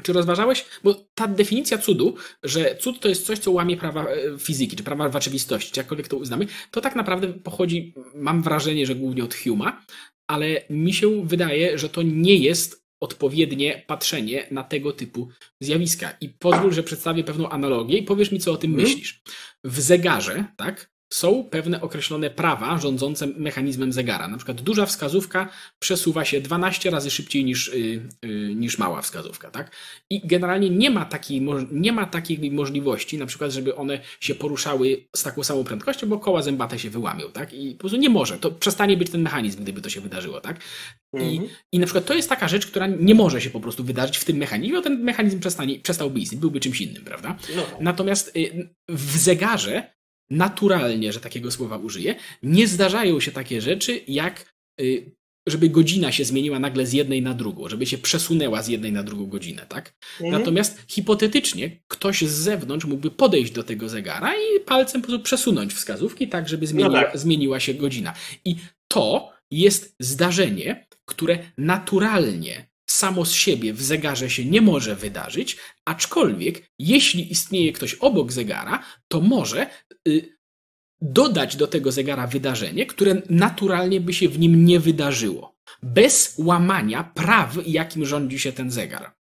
[0.04, 4.40] Czy rozważałeś, bo ta definicja cudu, że cud to jest coś, co łamie prawa e,
[4.40, 8.96] fizyki, czy prawa rzeczywistości, czy jakkolwiek to uznamy, to tak naprawdę pochodzi, mam wrażenie, że
[8.96, 9.82] głównie od Huma,
[10.28, 15.30] ale mi się wydaje, że to nie jest odpowiednie patrzenie na tego typu
[15.60, 16.18] zjawiska.
[16.22, 18.90] I pozwól, że przedstawię pewną analogię i powiesz mi, co o tym mhm.
[18.90, 19.22] myślisz.
[19.64, 24.28] W zegarze, tak, są pewne określone prawa rządzące mechanizmem zegara.
[24.28, 29.52] Na przykład duża wskazówka przesuwa się 12 razy szybciej niż, yy, yy, niż mała wskazówka.
[29.52, 29.72] Tak?
[30.10, 31.42] I generalnie nie ma, takiej,
[31.72, 36.20] nie ma takiej możliwości, na przykład, żeby one się poruszały z taką samą prędkością, bo
[36.20, 37.32] koła zębate się wyłamią.
[37.32, 37.54] Tak?
[37.54, 38.40] I po prostu nie może.
[38.40, 40.42] To przestanie być ten mechanizm, gdyby to się wydarzyło.
[40.42, 40.60] Tak?
[41.14, 41.50] I, mhm.
[41.72, 44.26] I na przykład to jest taka rzecz, która nie może się po prostu wydarzyć w
[44.26, 47.38] tym mechanizmie, bo ten mechanizm przestanie, przestałby istnieć, byłby czymś innym, prawda?
[47.56, 47.64] No.
[47.82, 49.97] Natomiast yy, w zegarze
[50.30, 56.26] naturalnie, że takiego słowa użyję, nie zdarzają się takie rzeczy, jak y, żeby godzina się
[56.26, 59.94] zmieniła nagle z jednej na drugą, żeby się przesunęła z jednej na drugą godzinę, tak?
[60.22, 60.40] Mhm.
[60.40, 65.74] Natomiast hipotetycznie ktoś z zewnątrz mógłby podejść do tego zegara i palcem po prostu przesunąć
[65.74, 67.18] wskazówki tak, żeby zmieniła, no tak.
[67.18, 68.14] zmieniła się godzina.
[68.46, 68.56] I
[68.88, 76.72] to jest zdarzenie, które naturalnie samo z siebie w zegarze się nie może wydarzyć, aczkolwiek
[76.80, 79.68] jeśli istnieje ktoś obok zegara, to może
[81.02, 87.12] dodać do tego zegara wydarzenie, które naturalnie by się w nim nie wydarzyło, bez łamania
[87.16, 89.18] praw, jakim rządzi się ten zegar.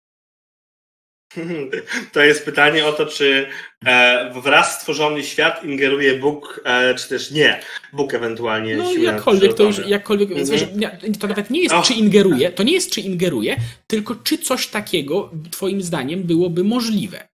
[2.12, 3.48] To jest pytanie o to, czy
[3.86, 7.60] e, wraz stworzony świat ingeruje Bóg, e, czy też nie.
[7.94, 8.78] Bóg ewentualnie.
[8.78, 11.18] No jakkolwiek to już, jakkolwiek, mm-hmm.
[11.18, 11.84] to nawet nie jest, oh.
[11.88, 13.56] czy ingeruje, to nie jest, czy ingeruje,
[13.88, 17.28] tylko czy coś takiego, twoim zdaniem, byłoby możliwe.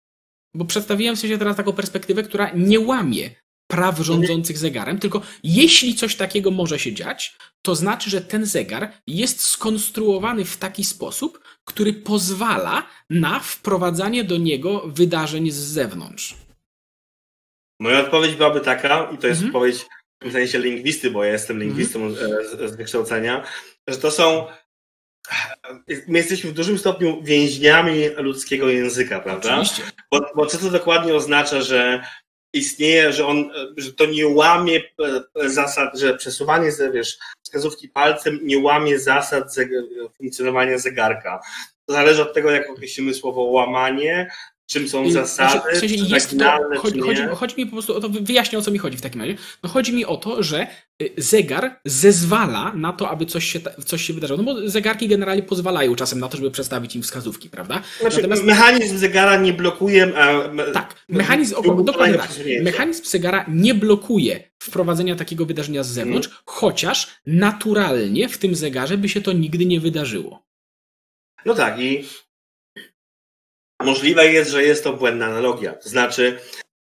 [0.58, 3.30] Bo przedstawiłem sobie teraz taką perspektywę, która nie łamie
[3.68, 8.92] praw rządzących zegarem, tylko jeśli coś takiego może się dziać, to znaczy, że ten zegar
[9.08, 16.36] jest skonstruowany w taki sposób, który pozwala na wprowadzanie do niego wydarzeń z zewnątrz.
[17.80, 19.56] Moja odpowiedź byłaby taka, i to jest mhm.
[19.56, 19.86] odpowiedź
[20.22, 22.32] w sensie lingwisty, bo ja jestem lingwistą mhm.
[22.46, 23.44] z, z wykształcenia,
[23.88, 24.48] że to są
[26.08, 29.50] my jesteśmy w dużym stopniu więźniami ludzkiego języka, prawda?
[29.50, 29.84] Oczywiście.
[30.12, 32.04] Bo, bo co to dokładnie oznacza, że
[32.54, 34.82] istnieje, że on, że to nie łamie
[35.36, 39.56] e, zasad, że przesuwanie wiesz, wskazówki palcem nie łamie zasad
[40.18, 41.40] funkcjonowania zegarka.
[41.86, 44.32] To zależy od tego, jak określimy słowo łamanie,
[44.68, 48.00] czym są zasady, znaczy, w sensie jest to, chodzi, chodzi, chodzi, mi po prostu o
[48.00, 49.36] to, wyjaśnię o co mi chodzi w takim razie.
[49.64, 50.68] No chodzi mi o to, że
[51.02, 54.38] y, zegar zezwala na to, aby coś się, coś się wydarzyło.
[54.38, 57.82] No bo zegarki generalnie pozwalają czasem na to, żeby przedstawić im wskazówki, prawda?
[58.00, 60.18] Znaczy, Natomiast mechanizm zegara nie blokuje.
[60.18, 60.50] A...
[60.74, 62.30] Tak, mechanizm, o, dokładnie tak.
[62.62, 66.44] Mechanizm zegara nie blokuje wprowadzenia takiego wydarzenia z zewnątrz, hmm.
[66.46, 70.48] chociaż naturalnie w tym zegarze by się to nigdy nie wydarzyło.
[71.46, 72.04] No tak, i
[73.84, 75.74] Możliwe jest, że jest to błędna analogia.
[75.74, 76.40] To znaczy,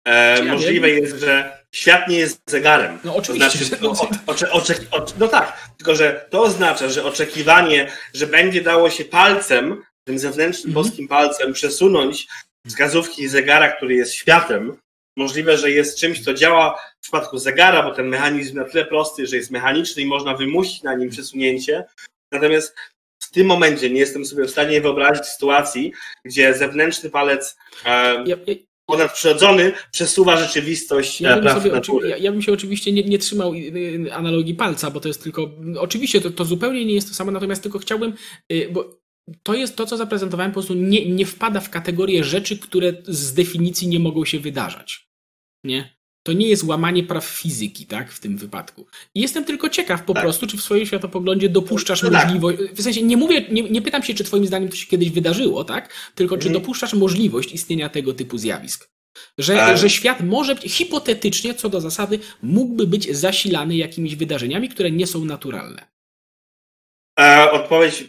[0.05, 1.03] e, możliwe wiem.
[1.03, 2.99] jest, że świat nie jest zegarem.
[3.03, 3.75] No oczywiście.
[3.75, 4.51] To znaczy, o, ocze,
[4.91, 10.19] ocze, no tak, tylko że to oznacza, że oczekiwanie, że będzie dało się palcem, tym
[10.19, 10.85] zewnętrznym mhm.
[10.85, 12.27] boskim palcem przesunąć
[12.67, 14.77] wskazówki zegara, który jest światem,
[15.17, 19.27] możliwe, że jest czymś, co działa w przypadku zegara, bo ten mechanizm na tyle prosty,
[19.27, 21.85] że jest mechaniczny i można wymusić na nim przesunięcie.
[22.31, 22.75] Natomiast
[23.31, 25.91] w tym momencie nie jestem sobie w stanie wyobrazić sytuacji,
[26.25, 31.71] gdzie zewnętrzny palec e, ja, ja, ponadprzyrodzony przesuwa rzeczywistość ja bym, sobie,
[32.09, 33.53] ja, ja, bym się oczywiście nie, nie, trzymał
[34.11, 35.51] analogii palca, bo to jest tylko.
[35.79, 38.13] Oczywiście to, to zupełnie nie jest to samo, natomiast tylko chciałbym,
[38.51, 39.01] y, bo
[39.43, 43.33] to jest to, co zaprezentowałem, po prostu nie, nie wpada w kategorię rzeczy, które z
[43.33, 45.09] definicji nie mogą się wydarzać.
[45.63, 46.00] Nie?
[46.23, 48.85] To nie jest łamanie praw fizyki, tak, w tym wypadku.
[49.15, 50.23] I jestem tylko ciekaw po tak.
[50.23, 52.75] prostu, czy w swoim światopoglądzie dopuszczasz no, no możliwość, tak.
[52.75, 55.63] w sensie nie mówię, nie, nie, pytam się, czy twoim zdaniem to się kiedyś wydarzyło,
[55.63, 56.61] tak, tylko czy mhm.
[56.61, 58.89] dopuszczasz możliwość istnienia tego typu zjawisk.
[59.37, 59.77] Że, Ale...
[59.77, 65.07] że świat może być, hipotetycznie, co do zasady, mógłby być zasilany jakimiś wydarzeniami, które nie
[65.07, 65.91] są naturalne.
[67.21, 68.03] E, odpowiedź,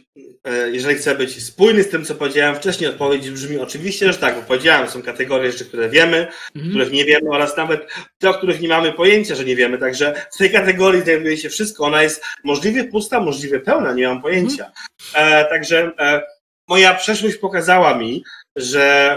[0.44, 4.35] e, jeżeli chcę być spójny z tym, co powiedziałem wcześniej, odpowiedź brzmi oczywiście, że tak,
[4.35, 6.70] bo powiedziałem, są kategorie rzeczy, które wiemy, mhm.
[6.70, 9.79] których nie wiemy oraz nawet te, o których nie mamy pojęcia, że nie wiemy.
[9.79, 11.85] Także w tej kategorii znajduje się wszystko.
[11.85, 14.72] Ona jest możliwie pusta, możliwie pełna, nie mam pojęcia.
[15.14, 15.44] Mhm.
[15.44, 16.22] E, także e,
[16.68, 18.25] moja przeszłość pokazała mi,
[18.57, 19.16] że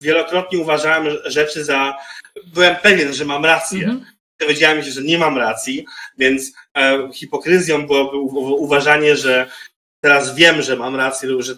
[0.00, 1.94] wielokrotnie uważałem rzeczy za.
[2.54, 3.84] Byłem pewien, że mam rację.
[3.84, 4.11] Mhm
[4.42, 5.86] dowiedziałem się, że nie mam racji,
[6.18, 9.50] więc e, hipokryzją byłoby uważanie, że
[10.00, 11.56] teraz wiem, że mam rację, że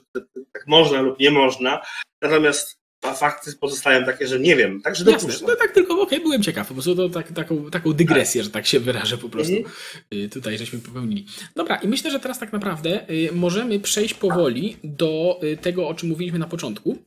[0.53, 1.83] tak można lub nie można,
[2.23, 6.43] natomiast fakty pozostają takie, że nie wiem, także Jasne, no tak tylko, okej, okay, byłem
[6.43, 8.45] ciekaw, po prostu to tak, taką, taką dygresję, tak.
[8.45, 10.31] że tak się wyrażę po prostu mhm.
[10.31, 11.27] tutaj, żeśmy popełnili.
[11.57, 15.95] Dobra, i myślę, że teraz tak naprawdę y, możemy przejść powoli do y, tego, o
[15.95, 16.99] czym mówiliśmy na początku,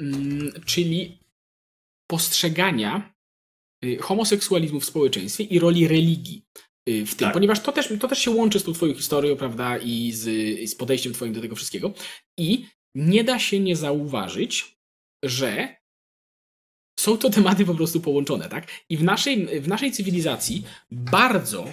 [0.00, 1.18] mm, czyli
[2.06, 3.15] postrzegania Y,
[4.00, 6.44] homoseksualizmu w społeczeństwie i roli religii
[6.88, 7.32] y, w tym, tak.
[7.32, 10.24] ponieważ to też, to też się łączy z tą twoją historią, prawda, i z,
[10.70, 11.94] z podejściem twoim do tego wszystkiego.
[12.38, 14.78] I nie da się nie zauważyć,
[15.24, 15.76] że
[17.00, 18.68] są to tematy po prostu połączone, tak?
[18.88, 21.72] I w naszej, w naszej cywilizacji bardzo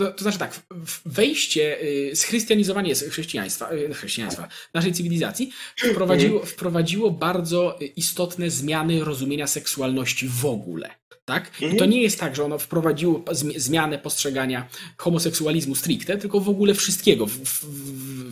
[0.00, 0.62] to, to, znaczy tak,
[1.04, 5.52] wejście, y, schrystianizowanie chrześcijaństwa, chrześcijaństwa naszej cywilizacji
[5.92, 6.52] wprowadziło, mhm.
[6.52, 10.90] wprowadziło bardzo istotne zmiany rozumienia seksualności w ogóle.
[11.24, 11.50] Tak?
[11.58, 11.90] I to mhm.
[11.90, 13.24] nie jest tak, że ono wprowadziło
[13.56, 17.64] zmianę postrzegania homoseksualizmu stricte, tylko w ogóle wszystkiego w, w,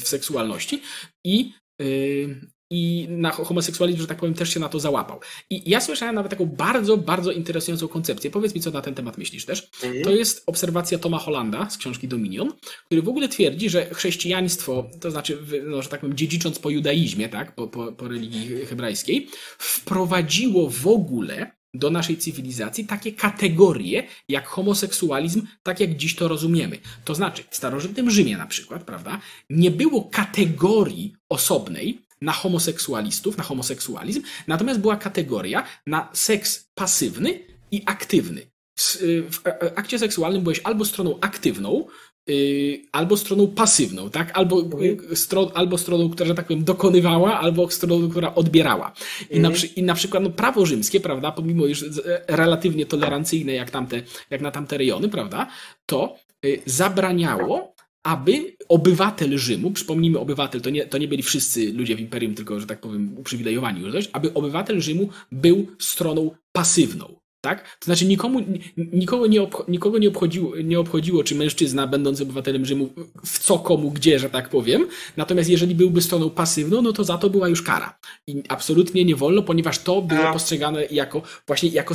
[0.01, 0.83] w seksualności.
[1.25, 5.21] I, yy, i na homoseksualizm, że tak powiem, też się na to załapał.
[5.51, 8.31] I ja słyszałem nawet taką bardzo, bardzo interesującą koncepcję.
[8.31, 9.71] Powiedz mi, co na ten temat myślisz też.
[9.83, 10.05] Mhm.
[10.05, 12.53] To jest obserwacja Toma Hollanda z książki Dominion,
[12.87, 17.29] który w ogóle twierdzi, że chrześcijaństwo, to znaczy, no, że tak powiem, dziedzicząc po judaizmie,
[17.29, 19.29] tak, po, po, po religii hebrajskiej,
[19.59, 26.79] wprowadziło w ogóle do naszej cywilizacji takie kategorie jak homoseksualizm, tak jak dziś to rozumiemy.
[27.05, 33.45] To znaczy, w starożytnym Rzymie na przykład, prawda, nie było kategorii osobnej na homoseksualistów, na
[33.45, 38.51] homoseksualizm, natomiast była kategoria na seks pasywny i aktywny.
[38.79, 38.83] W,
[39.31, 39.43] w
[39.77, 41.87] akcie seksualnym byłeś albo stroną aktywną,
[42.31, 44.39] Y, albo stroną pasywną, tak?
[44.39, 45.17] Albo, mhm.
[45.17, 48.93] stron, albo stroną, która, że tak powiem, dokonywała, albo stroną, która odbierała.
[49.31, 49.53] I, mhm.
[49.53, 51.85] na, I na przykład no, prawo rzymskie, prawda, pomimo już
[52.27, 55.47] relatywnie tolerancyjne jak, tamte, jak na tamte rejony, prawda,
[55.87, 61.97] to y, zabraniało aby obywatel Rzymu, przypomnijmy obywatel, to nie, to nie byli wszyscy ludzie
[61.97, 67.19] w imperium, tylko, że tak powiem, uprzywilejowani już dość, aby obywatel Rzymu był stroną pasywną.
[67.41, 67.79] Tak?
[67.79, 68.41] To znaczy nikomu,
[68.77, 72.91] nikogo, nie obcho, nikogo nie, obchodziło, nie obchodziło, czy mężczyzna, będący obywatelem Rzymu,
[73.27, 74.87] w co komu, gdzie, że tak powiem.
[75.17, 77.99] Natomiast jeżeli byłby stroną pasywną, no to za to była już kara.
[78.27, 80.33] I absolutnie nie wolno, ponieważ to było A.
[80.33, 81.95] postrzegane jako właśnie, jako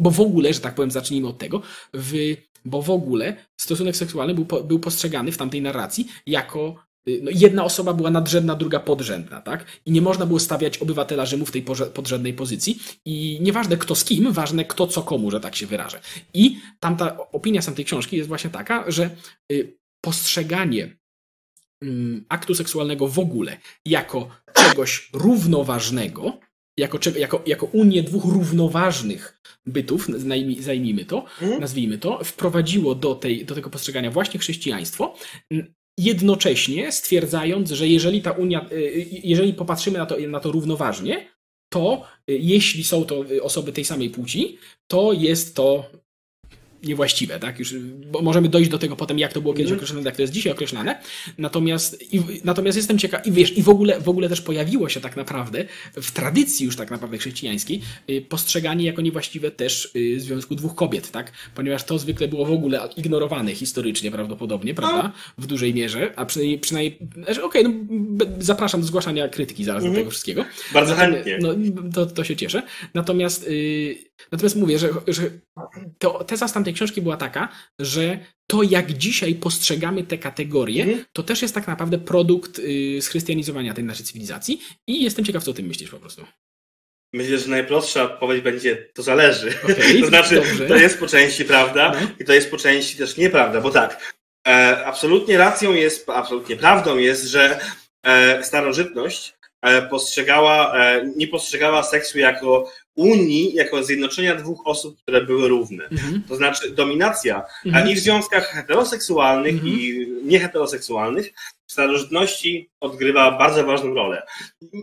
[0.00, 1.62] bo w ogóle, że tak powiem, zacznijmy od tego,
[1.94, 7.30] w, bo w ogóle stosunek seksualny był, był postrzegany w tamtej narracji jako Y, no
[7.34, 9.64] jedna osoba była nadrzędna, druga podrzędna, tak?
[9.86, 11.62] I nie można było stawiać obywatela Rzymu w tej
[11.94, 12.78] podrzędnej pozycji.
[13.04, 16.00] I nieważne kto z kim, ważne kto co komu, że tak się wyrażę.
[16.34, 19.10] I tamta opinia sam tej książki jest właśnie taka, że
[19.52, 20.96] y, postrzeganie
[21.82, 26.38] mm, aktu seksualnego w ogóle jako czegoś równoważnego,
[26.80, 30.06] jako, jako, jako unię dwóch równoważnych bytów,
[30.58, 31.60] zajmijmy to, mhm.
[31.60, 35.14] nazwijmy to, wprowadziło do, tej, do tego postrzegania właśnie chrześcijaństwo,
[35.98, 41.26] jednocześnie stwierdzając, że jeżeli ta Unia, y, y, jeżeli popatrzymy na to, na to równoważnie,
[41.72, 44.58] to y, jeśli są to osoby tej samej płci,
[44.90, 45.90] to jest to
[46.82, 47.58] niewłaściwe, tak?
[47.58, 47.74] Już
[48.22, 49.78] możemy dojść do tego potem, jak to było kiedyś mhm.
[49.78, 51.00] określone, jak to jest dzisiaj określane.
[51.38, 55.00] Natomiast, i, natomiast jestem ciekaw, i wiesz, i w ogóle, w ogóle też pojawiło się
[55.00, 55.64] tak naprawdę
[55.94, 61.10] w tradycji już tak naprawdę chrześcijańskiej y, postrzeganie jako niewłaściwe też y, związku dwóch kobiet,
[61.10, 61.32] tak?
[61.54, 65.12] Ponieważ to zwykle było w ogóle ignorowane historycznie prawdopodobnie, prawda?
[65.38, 69.82] W dużej mierze, a przynajmniej, przynajmniej znaczy, okej, okay, no, zapraszam do zgłaszania krytyki zaraz
[69.82, 70.04] do mhm.
[70.04, 70.44] tego wszystkiego.
[70.74, 71.38] Bardzo chętnie.
[71.40, 71.54] No,
[71.94, 72.62] to, to się cieszę.
[72.94, 73.96] Natomiast, yy,
[74.32, 75.22] natomiast mówię, że, że
[75.98, 80.82] to, teza z tamtej tej książki była taka, że to, jak dzisiaj postrzegamy te kategorie,
[80.82, 81.04] mhm.
[81.12, 84.60] to też jest tak naprawdę produkt y, schrystianizowania tej naszej cywilizacji.
[84.86, 86.26] I jestem ciekaw, co o tym myślisz po prostu.
[87.12, 89.54] Myślę, że najprostsza odpowiedź będzie, to zależy.
[89.64, 90.66] Okay, to znaczy, dobrze.
[90.66, 92.08] to jest po części prawda no.
[92.20, 94.14] i to jest po części też nieprawda, bo tak,
[94.48, 97.60] e, absolutnie racją jest, absolutnie prawdą jest, że
[98.06, 99.39] e, starożytność
[99.90, 100.74] postrzegała,
[101.16, 105.84] nie postrzegała seksu jako unii, jako zjednoczenia dwóch osób, które były równe.
[105.84, 106.22] Mhm.
[106.28, 107.88] To znaczy dominacja mhm.
[107.88, 109.72] i w związkach heteroseksualnych mhm.
[109.72, 111.32] i nieheteroseksualnych
[111.66, 114.22] w starożytności odgrywa bardzo ważną rolę.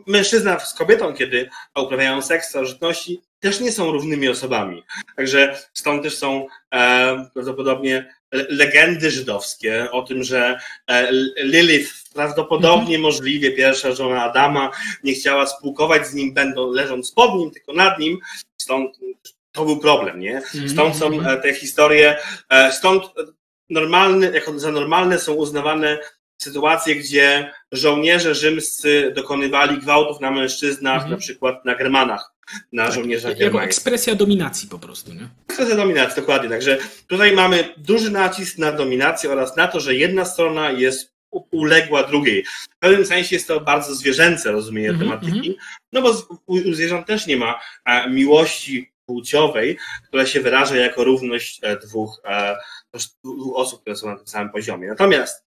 [0.08, 4.84] Mężczyzna z kobietą, kiedy uprawiają seks w starożytności, też nie są równymi osobami.
[5.15, 13.02] Także stąd też są e, prawdopodobnie legendy żydowskie o tym, że e, Lilith prawdopodobnie mhm.
[13.02, 14.71] możliwie pierwsza żona Adama
[15.04, 18.19] nie chciała spółkować z nim, będą leżąc pod nim, tylko nad nim.
[18.58, 19.00] Stąd
[19.52, 20.38] to był problem, nie?
[20.38, 20.69] Mhm.
[20.69, 22.17] Stąd są e, te historie,
[22.50, 23.04] e, stąd
[23.69, 26.00] normalne, jako za normalne są uznawane
[26.41, 31.12] sytuacje, gdzie żołnierze rzymscy dokonywali gwałtów na mężczyznach, mhm.
[31.12, 32.34] na przykład na Germanach,
[32.72, 35.28] na tak, żołnierzach Jako ekspresja dominacji po prostu, nie?
[35.50, 36.50] Ekspresja dominacji, dokładnie.
[36.50, 41.18] Także tutaj mamy duży nacisk na dominację oraz na to, że jedna strona jest
[41.52, 42.44] uległa drugiej.
[42.46, 45.78] W pewnym sensie jest to bardzo zwierzęce rozumienie mm -hmm, tematyki, mm -hmm.
[45.94, 47.60] no bo u zwierząt też nie ma
[48.10, 52.58] miłości płciowej, która się wyraża jako równość e, dwóch, e,
[53.24, 54.88] dwóch osób, które są na tym samym poziomie.
[54.88, 55.46] Natomiast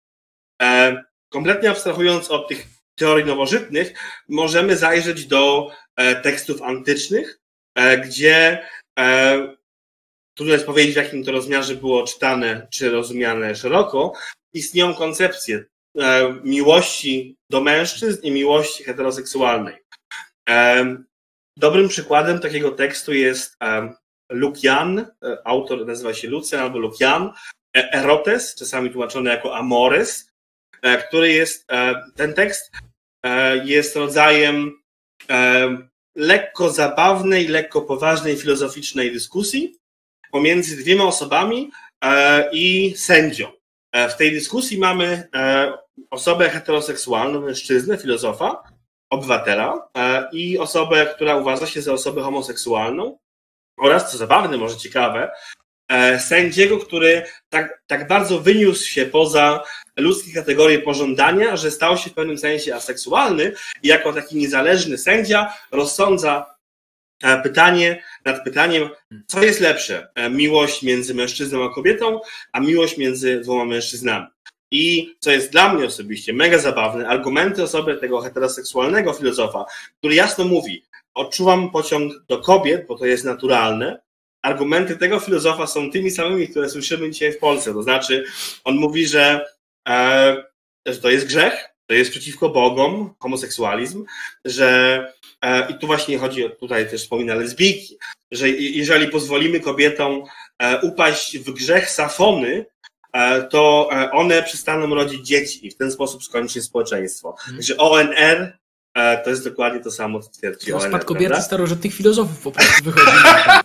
[0.61, 3.93] e, kompletnie abstrahując od tych teorii nowożytnych,
[4.29, 5.71] możemy zajrzeć do
[6.23, 7.39] tekstów antycznych,
[8.05, 8.65] gdzie
[10.37, 14.13] trudno jest powiedzieć, w jakim to rozmiarze było czytane czy rozumiane szeroko,
[14.53, 15.65] istnieją koncepcje
[15.97, 19.75] e, miłości do mężczyzn i miłości heteroseksualnej.
[20.49, 20.85] E,
[21.57, 23.93] dobrym przykładem takiego tekstu jest e,
[24.29, 25.05] Lukian,
[25.45, 27.31] autor nazywa się Lucjan albo Lukian,
[27.93, 30.31] Erotes, czasami tłumaczony jako Amores,
[31.07, 31.67] który jest,
[32.15, 32.71] ten tekst
[33.63, 34.81] jest rodzajem
[36.15, 39.75] lekko zabawnej, lekko poważnej, filozoficznej dyskusji
[40.31, 41.71] pomiędzy dwiema osobami
[42.51, 43.57] i sędzią.
[43.91, 45.73] E, w tej dyskusji mamy e,
[46.09, 48.63] osobę heteroseksualną, mężczyznę, filozofa,
[49.09, 53.17] obywatela e, i osobę, która uważa się za osobę homoseksualną
[53.79, 55.31] oraz, co zabawne, może ciekawe,
[56.19, 59.63] sędziego, który tak, tak bardzo wyniósł się poza
[59.97, 63.51] ludzkie kategorie pożądania, że stał się w pewnym sensie aseksualny
[63.83, 66.57] i jako taki niezależny sędzia rozsądza
[67.43, 68.89] pytanie nad pytaniem,
[69.27, 70.07] co jest lepsze?
[70.15, 72.19] E, miłość między mężczyzną a kobietą,
[72.51, 74.27] a miłość między dwoma mężczyznami.
[74.71, 79.65] I co jest dla mnie osobiście mega zabawne, argumenty osoby tego heteroseksualnego filozofa,
[79.99, 80.83] który jasno mówi,
[81.13, 83.99] odczuwam pociąg do kobiet, bo to jest naturalne.
[84.41, 87.73] Argumenty tego filozofa są tymi samymi, które słyszymy dzisiaj w Polsce.
[87.73, 88.25] To znaczy,
[88.63, 89.56] on mówi, że, e,
[90.85, 94.05] że to jest grzech, to jest przeciwko Bogom, homoseksualizm,
[94.45, 97.97] że e, i tu właśnie chodzi, tutaj też wspomina lesbijki,
[98.31, 100.23] że jeżeli pozwolimy kobietom
[100.59, 102.65] e, upaść w grzech safony,
[103.13, 107.35] e, to one przestaną rodzić dzieci i w ten sposób skończy się społeczeństwo.
[107.37, 107.57] Hmm.
[107.57, 108.57] Także ONR
[109.23, 110.83] to jest dokładnie to samo, co twierdzi ONR.
[110.83, 113.17] Rozpad kobiety starożytnych filozofów po prostu wychodzi.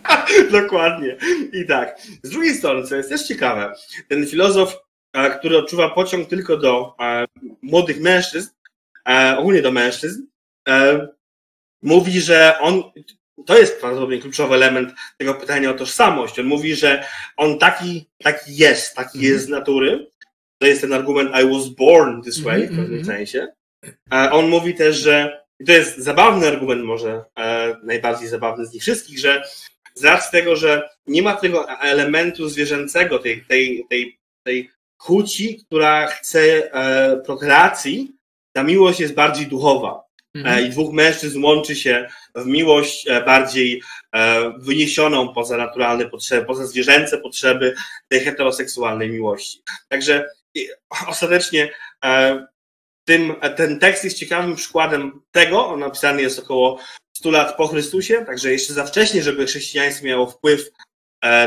[0.61, 1.17] dokładnie.
[1.53, 1.97] I tak.
[2.23, 3.73] Z drugiej strony, co jest też ciekawe,
[4.09, 4.82] ten filozof
[5.39, 6.95] który odczuwa pociąg tylko do
[7.61, 8.49] młodych mężczyzn,
[9.37, 10.23] ogólnie do mężczyzn,
[11.81, 12.83] mówi, że on,
[13.45, 16.39] to jest prawdopodobnie kluczowy element tego pytania o tożsamość.
[16.39, 17.05] On mówi, że
[17.37, 19.33] on taki, taki jest, taki mm -hmm.
[19.33, 20.07] jest z natury.
[20.61, 22.73] To jest ten argument I was born this way mm -hmm.
[22.73, 23.17] w pewnym mhm.
[23.17, 23.47] sensie.
[24.31, 28.81] On mówi też, że i to jest zabawny argument, może e, najbardziej zabawny z nich
[28.81, 29.43] wszystkich, że
[29.95, 34.71] z racji tego, że nie ma tego elementu zwierzęcego, tej, tej, tej, tej
[35.03, 38.15] Huci, która chce e, prokreacji,
[38.51, 40.03] ta miłość jest bardziej duchowa.
[40.35, 40.65] E, mhm.
[40.65, 43.81] I dwóch mężczyzn łączy się w miłość e, bardziej
[44.57, 47.75] wyniesioną poza naturalne potrzeby, poza zwierzęce potrzeby
[48.07, 49.61] tej heteroseksualnej miłości.
[49.89, 50.29] Także
[51.07, 51.69] ostatecznie
[53.07, 56.79] tym, ten tekst jest ciekawym przykładem tego, on napisany jest około
[57.13, 60.69] 100 lat po Chrystusie, także jeszcze za wcześnie, żeby chrześcijaństwo miało wpływ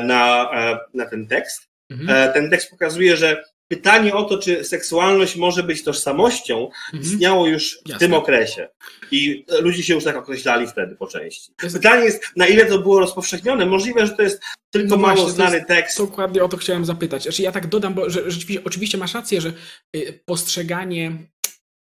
[0.03, 0.51] na,
[0.95, 1.66] na ten tekst.
[1.91, 2.11] Mhm.
[2.11, 7.03] E, ten tekst pokazuje, że pytanie o to, czy seksualność może być tożsamością, mhm.
[7.03, 7.99] istniało już w Jasne.
[7.99, 8.69] tym okresie.
[9.11, 11.53] I ludzie się już tak określali wtedy po części.
[11.63, 11.77] Jest...
[11.77, 13.67] Pytanie jest, na ile to było rozpowszechnione.
[13.67, 15.99] Możliwe, że to jest tylko no mało właśnie, znany tekst.
[15.99, 17.23] Dokładnie o to chciałem zapytać.
[17.23, 19.53] Znaczy, ja tak dodam, bo że, rzeczywiście, oczywiście masz rację, że
[19.97, 21.13] y, postrzeganie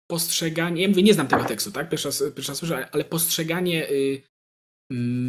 [0.07, 1.89] postrzeganie, ja mówię, nie znam tego tekstu, tak?
[1.89, 4.21] Pierwszy raz słyszę, ale postrzeganie y,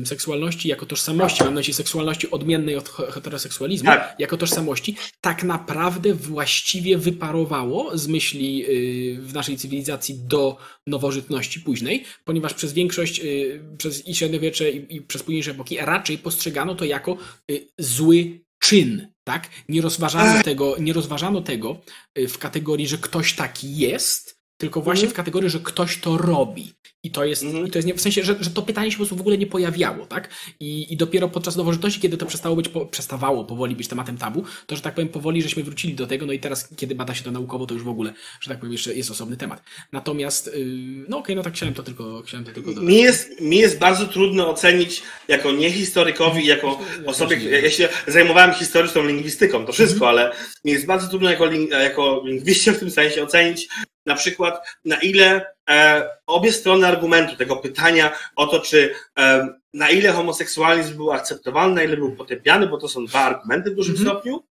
[0.05, 4.17] seksualności jako tożsamości, mam na myśli seksualności odmiennej od heteroseksualizmu, tak.
[4.19, 12.05] jako tożsamości, tak naprawdę właściwie wyparowało z myśli y, w naszej cywilizacji do nowożytności późnej,
[12.25, 16.85] ponieważ przez większość, y, przez i średniowiecze i, i przez późniejsze epoki raczej postrzegano to
[16.85, 17.17] jako
[17.51, 19.51] y, zły czyn, tak?
[19.69, 21.81] Nie rozważano tego, nie rozważano tego
[22.29, 25.15] w kategorii, że ktoś taki jest, tylko właśnie mhm.
[25.15, 26.73] w kategorii, że ktoś to robi.
[27.03, 27.67] I to jest, mhm.
[27.67, 29.39] i to jest nie, w sensie, że, że to pytanie się po prostu w ogóle
[29.39, 30.29] nie pojawiało, tak?
[30.61, 34.45] I, i dopiero podczas nowożytności, kiedy to przestało być, po, przestawało powoli być tematem tabu,
[34.67, 37.25] to, że tak powiem, powoli żeśmy wrócili do tego, no i teraz, kiedy bada się
[37.25, 39.63] to naukowo, to już w ogóle, że tak powiem, jeszcze jest osobny temat.
[39.93, 40.65] Natomiast, yy,
[41.09, 42.89] no okej, okay, no tak chciałem to tylko, chciałem to tylko dodać.
[42.89, 49.07] Mi jest, mi jest bardzo trudno ocenić jako niehistorykowi, jako osobie, ja się zajmowałem historyczną
[49.07, 50.19] lingwistyką, to wszystko, mhm.
[50.19, 51.53] ale mi jest bardzo trudno jako,
[51.83, 53.69] jako lingwiście w tym sensie ocenić
[54.07, 59.91] na przykład na ile e, obie strony argumentu, tego pytania o to, czy e, na
[59.91, 63.97] ile homoseksualizm był akceptowalny, na ile był potępiany, bo to są dwa argumenty w dużym
[63.97, 64.03] -hmm.
[64.03, 64.45] stopniu,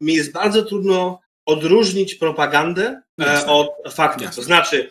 [0.00, 4.36] mi jest bardzo trudno odróżnić propagandę e, od faktów.
[4.36, 4.90] To znaczy,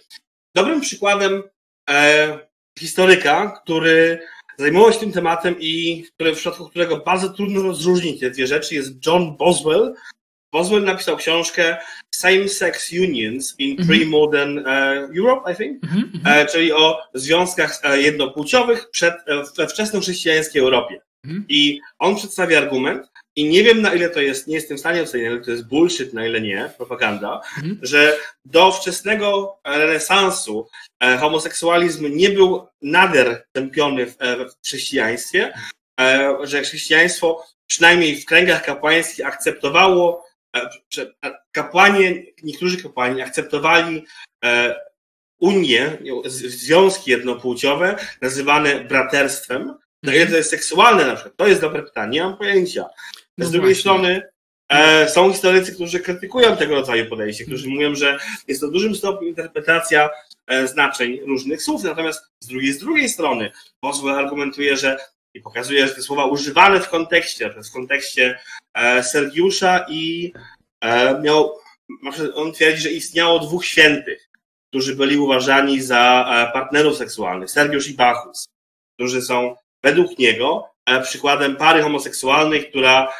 [0.55, 1.43] dobrym przykładem
[1.89, 2.39] e,
[2.79, 4.19] historyka, który
[4.57, 8.75] zajmował się tym tematem i który, w przypadku którego bardzo trudno rozróżnić te dwie rzeczy,
[8.75, 9.95] jest John Boswell,
[10.51, 11.77] Boswell napisał książkę
[12.15, 13.87] Same-Sex Unions in mm -hmm.
[13.87, 16.43] Pre-Modern uh, Europe, I think, mm -hmm.
[16.43, 19.13] uh, czyli o związkach uh, jednopłciowych przed,
[19.57, 21.01] we wczesnochrześcijańskiej Europie.
[21.25, 21.43] Mm -hmm.
[21.49, 25.03] I on przedstawia argument, i nie wiem na ile to jest, nie jestem w stanie
[25.03, 27.79] ocenić, na ile to jest bullshit, na ile nie, propaganda, mhm.
[27.81, 30.67] że do wczesnego renesansu
[30.99, 35.53] e, homoseksualizm nie był nader tępiony w, e, w chrześcijaństwie,
[36.01, 40.25] e, że chrześcijaństwo przynajmniej w kręgach kapłańskich akceptowało
[41.51, 44.05] kapłani, niektórzy kapłani akceptowali
[44.43, 44.75] e,
[45.39, 49.73] unie, związki jednopłciowe nazywane braterstwem.
[50.03, 51.35] Na ile to jest seksualne na przykład?
[51.37, 52.85] To jest dobre pytanie, nie mam pojęcia.
[53.37, 54.21] No z drugiej strony
[54.69, 58.95] e, są historycy, którzy krytykują tego rodzaju podejście, którzy mówią, że jest to w dużym
[58.95, 60.09] stopniu interpretacja
[60.47, 63.51] e, znaczeń różnych słów, natomiast z drugiej, z drugiej strony
[63.81, 64.97] Boswell argumentuje, że
[65.33, 68.39] i pokazuje, że te słowa używane w kontekście, w kontekście
[68.73, 70.33] e, Sergiusza i
[70.81, 71.57] e, miał,
[72.35, 74.29] on twierdzi, że istniało dwóch świętych,
[74.69, 78.47] którzy byli uważani za e, partnerów seksualnych, Sergiusz i Bachus,
[78.95, 80.69] którzy są według niego
[81.03, 83.13] przykładem pary homoseksualnej, która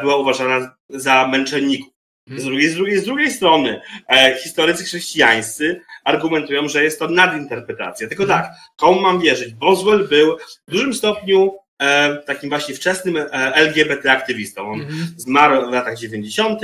[0.00, 1.91] była uważana za męczenników.
[2.36, 3.80] Z drugiej, z, drugiej, z drugiej strony,
[4.42, 8.08] historycy chrześcijańscy argumentują, że jest to nadinterpretacja.
[8.08, 9.54] Tylko tak, komu mam wierzyć?
[9.54, 10.36] Boswell był
[10.68, 14.70] w dużym stopniu e, takim właśnie wczesnym e, LGBT aktywistą.
[14.70, 15.06] On -hmm.
[15.16, 16.60] zmarł w latach 90.,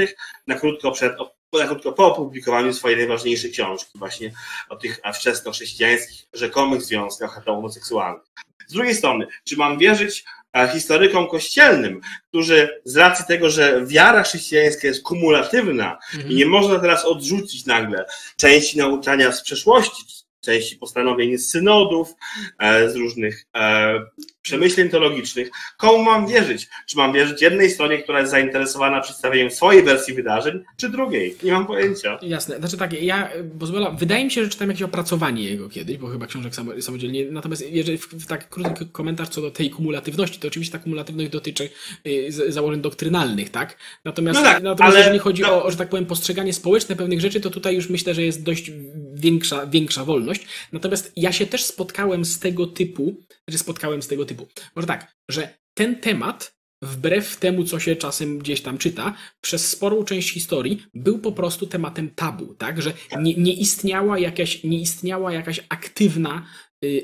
[0.46, 1.12] na krótko przed
[1.52, 4.32] na krótko po opublikowaniu swojej najważniejszej książki, właśnie
[4.68, 8.22] o tych wczesnochrześcijańskich rzekomych związkach homoseksualnych.
[8.66, 14.22] Z drugiej strony, czy mam wierzyć e, historykom kościelnym, którzy z racji tego, że wiara
[14.22, 16.32] chrześcijańska jest kumulatywna mhm.
[16.32, 18.04] i nie można teraz odrzucić nagle
[18.36, 20.04] części nauczania z przeszłości,
[20.40, 22.14] części postanowień z synodów,
[22.58, 23.94] e, z różnych e,
[24.42, 25.50] przemyśleń teologicznych.
[25.78, 26.68] Komu mam wierzyć?
[26.86, 31.36] Czy mam wierzyć jednej stronie, która jest zainteresowana przedstawieniem swojej wersji wydarzeń, czy drugiej?
[31.42, 32.18] Nie mam pojęcia.
[32.22, 32.58] Jasne.
[32.58, 36.26] Znaczy tak, ja, Bozwela, wydaje mi się, że czytałem jakieś opracowanie jego kiedyś, bo chyba
[36.26, 40.72] książek samodzielnie, natomiast jeżeli w, w tak krótki komentarz co do tej kumulatywności, to oczywiście
[40.72, 41.70] ta kumulatywność dotyczy
[42.06, 43.76] y, założeń doktrynalnych, tak?
[44.04, 45.64] Natomiast, no tak, natomiast ale, jeżeli chodzi no.
[45.64, 48.70] o, że tak powiem, postrzeganie społeczne pewnych rzeczy, to tutaj już myślę, że jest dość
[49.20, 50.46] większa, większa wolność.
[50.72, 53.16] Natomiast ja się też spotkałem z tego typu,
[53.48, 54.48] że spotkałem z tego typu.
[54.76, 60.04] Może tak, że ten temat wbrew temu, co się czasem gdzieś tam czyta, przez sporą
[60.04, 62.82] część historii był po prostu tematem tabu, tak?
[62.82, 66.46] Że nie, nie, istniała, jakaś, nie istniała jakaś aktywna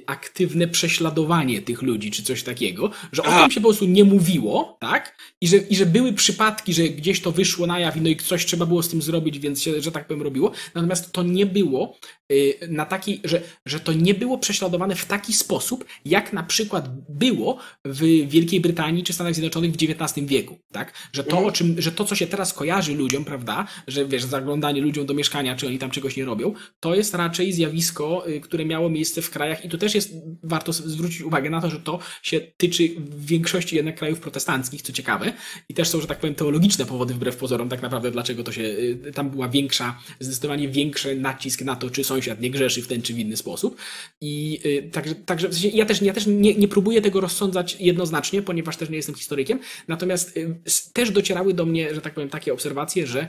[0.06, 4.76] aktywne prześladowanie tych ludzi, czy coś takiego, że o tym się po prostu nie mówiło,
[4.80, 5.16] tak?
[5.40, 8.46] I że, I że były przypadki, że gdzieś to wyszło na jaw, no i coś
[8.46, 10.52] trzeba było z tym zrobić, więc się, że tak powiem, robiło.
[10.74, 11.98] Natomiast to nie było
[12.32, 16.88] y, na taki, że, że to nie było prześladowane w taki sposób, jak na przykład
[17.08, 20.92] było w Wielkiej Brytanii czy Stanach Zjednoczonych w XIX wieku, tak?
[21.12, 21.46] Że to, mhm.
[21.46, 25.14] o czym, że to, co się teraz kojarzy ludziom, prawda, że wiesz, zaglądanie ludziom do
[25.14, 29.22] mieszkania, czy oni tam czegoś nie robią, to jest raczej zjawisko, y, które miało miejsce
[29.22, 32.88] w krajach i tu też jest, warto zwrócić uwagę na to, że to się tyczy
[33.16, 35.32] większości jednak krajów protestanckich, co ciekawe.
[35.68, 38.62] I też są, że tak powiem, teologiczne powody wbrew pozorom, tak naprawdę, dlaczego to się,
[38.62, 43.02] y, tam była większa, zdecydowanie większy nacisk na to, czy sąsiad nie grzeszy w ten
[43.02, 43.76] czy w inny sposób.
[44.20, 47.76] I y, także, także w sensie ja też, ja też nie, nie próbuję tego rozsądzać
[47.80, 49.58] jednoznacznie, ponieważ też nie jestem historykiem,
[49.88, 50.60] natomiast y,
[50.92, 53.28] też docierały do mnie, że tak powiem, takie obserwacje, że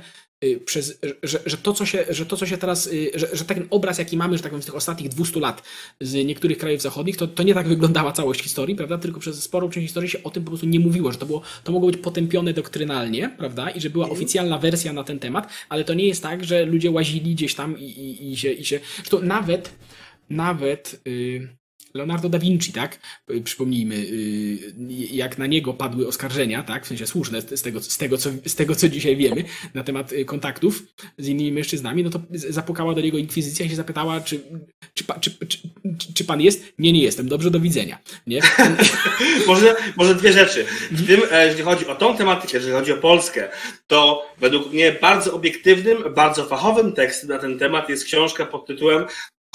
[0.66, 3.68] przez, że, że, to, co się, że to, co się teraz, y, że, że ten
[3.70, 5.64] obraz, jaki mamy, że tak powiem, z tych ostatnich 200 lat
[6.02, 8.98] z niektórych krajów zachodnich, to, to nie tak wyglądała całość historii, prawda?
[8.98, 11.42] Tylko przez sporą część historii się o tym po prostu nie mówiło, że to, było,
[11.64, 13.70] to mogło być potępione doktrynalnie, prawda?
[13.70, 14.18] I że była mhm.
[14.18, 17.80] oficjalna wersja na ten temat, ale to nie jest tak, że ludzie łazili gdzieś tam
[17.80, 18.80] i, i, i się, i się.
[18.96, 19.76] Zresztą nawet,
[20.30, 21.02] nawet.
[21.06, 21.65] Yy,
[21.96, 23.00] Leonardo da Vinci, tak?
[23.44, 24.06] Przypomnijmy,
[25.12, 26.86] jak na niego padły oskarżenia, tak?
[26.86, 29.44] W sensie słuszne z tego, z tego, co, z tego co dzisiaj wiemy
[29.74, 30.84] na temat kontaktów
[31.18, 34.42] z innymi mężczyznami, no to zapukała do niego inkwizycja i się zapytała, czy,
[34.94, 35.60] czy, czy, czy,
[36.14, 36.74] czy pan jest?
[36.80, 37.28] Nie, nie jestem.
[37.28, 38.00] Dobrze, do widzenia.
[38.28, 38.42] Nie?
[39.48, 40.66] może, może dwie rzeczy.
[40.92, 43.50] W tym, e, jeżeli chodzi o tą tematykę, jeżeli chodzi o Polskę,
[43.88, 49.06] to według mnie bardzo obiektywnym, bardzo fachowym tekstem na ten temat jest książka pod tytułem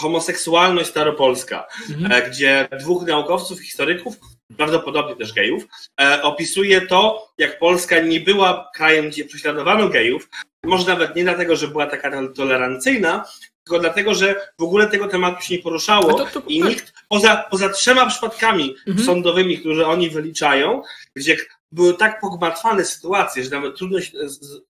[0.01, 2.13] Homoseksualność Staropolska, mhm.
[2.13, 4.15] E, gdzie dwóch naukowców i historyków,
[4.57, 5.67] prawdopodobnie też gejów,
[6.01, 10.29] e, opisuje to, jak Polska nie była krajem, gdzie prześladowano gejów,
[10.65, 13.25] może nawet nie dlatego, że była taka tolerancyjna,
[13.65, 16.69] tylko dlatego, że w ogóle tego tematu się nie poruszało to, to, i tak.
[16.69, 19.07] nikt, poza, poza trzema przypadkami mhm.
[19.07, 20.83] sądowymi, które oni wyliczają,
[21.17, 21.37] gdzie
[21.73, 23.99] były tak pogmatwane sytuacje, że nawet trudno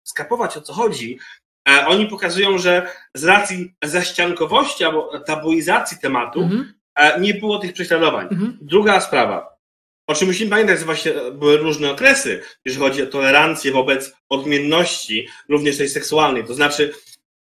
[0.03, 1.19] skapować o co chodzi,
[1.87, 6.75] oni pokazują, że z racji zaściankowości albo tabuizacji tematu mhm.
[6.95, 8.29] e, nie było tych prześladowań.
[8.31, 8.59] Mhm.
[8.61, 9.57] Druga sprawa.
[10.07, 15.29] O czym musimy pamiętać, że właśnie były różne okresy, jeżeli chodzi o tolerancję wobec odmienności,
[15.49, 16.45] również tej seksualnej.
[16.45, 16.93] To znaczy,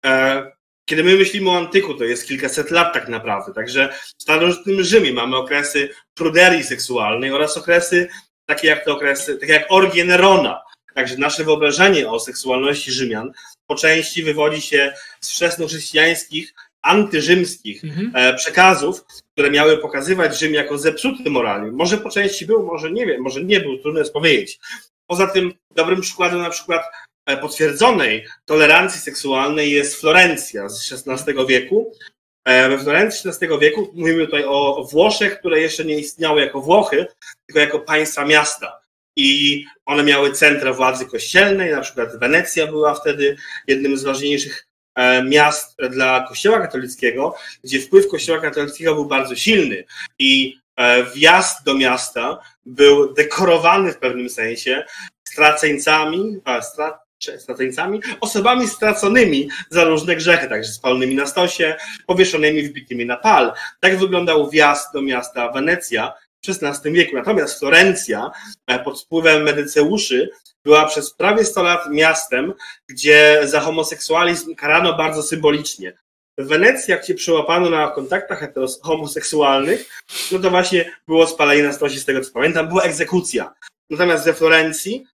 [0.05, 0.51] e,
[0.86, 3.53] kiedy my myślimy o antyku, to jest kilkaset lat tak naprawdę.
[3.53, 8.07] Także w starożytnym Rzymie mamy okresy pruderii seksualnej oraz okresy
[8.45, 10.61] takie jak te okresy, takie jak orgie Nerona.
[10.95, 13.32] Także nasze wyobrażenie o seksualności Rzymian
[13.70, 18.11] po części wywodzi się z wczesnochrześcijańskich, antyrzymskich mhm.
[18.15, 21.72] E, przekazów, które miały pokazywać Rzym jako zepsuty moralnie.
[21.72, 24.59] Może po części był, może nie wiem, może nie był, trudno jest powiedzieć.
[25.07, 26.84] Poza tym dobrym przykładem na przykład
[27.30, 31.93] E, potwierdzonej tolerancji seksualnej jest Florencja z XVI wieku.
[32.45, 37.05] E, we Florencji XVI wieku mówimy tutaj o Włoszech, które jeszcze nie istniały jako Włochy,
[37.47, 38.80] tylko jako państwa miasta.
[39.20, 43.36] I one miały centra władzy kościelnej, na przykład Wenecja była wtedy
[43.67, 49.84] jednym z ważniejszych e, miast dla Kościoła katolickiego, gdzie wpływ Kościoła katolickiego był bardzo silny
[50.20, 50.59] i
[51.15, 54.86] wjazd do miasta był dekorowany w pewnym sensie
[55.24, 56.99] straceńcami, stra,
[57.38, 61.76] straceńcami, osobami straconymi za różne grzechy, także spalonymi na stosie,
[62.07, 63.53] powieszonymi, wbitymi na pal.
[63.80, 66.13] Tak wyglądał wjazd do miasta Wenecja
[66.48, 67.16] XVI wieku.
[67.16, 68.32] Natomiast Florencja
[68.68, 70.30] e, pod wpływem medyceuszy
[70.64, 72.54] była przez prawie 100 lat miastem,
[72.90, 75.94] gdzie za homoseksualizm karano bardzo symbolicznie.
[76.38, 79.90] W Wenecji, jak się przełapano na kontaktach homoseksualnych,
[80.32, 83.54] no to właśnie było spalenie na stosie, z tego co pamiętam, była egzekucja.
[83.90, 85.06] Natomiast we Florencji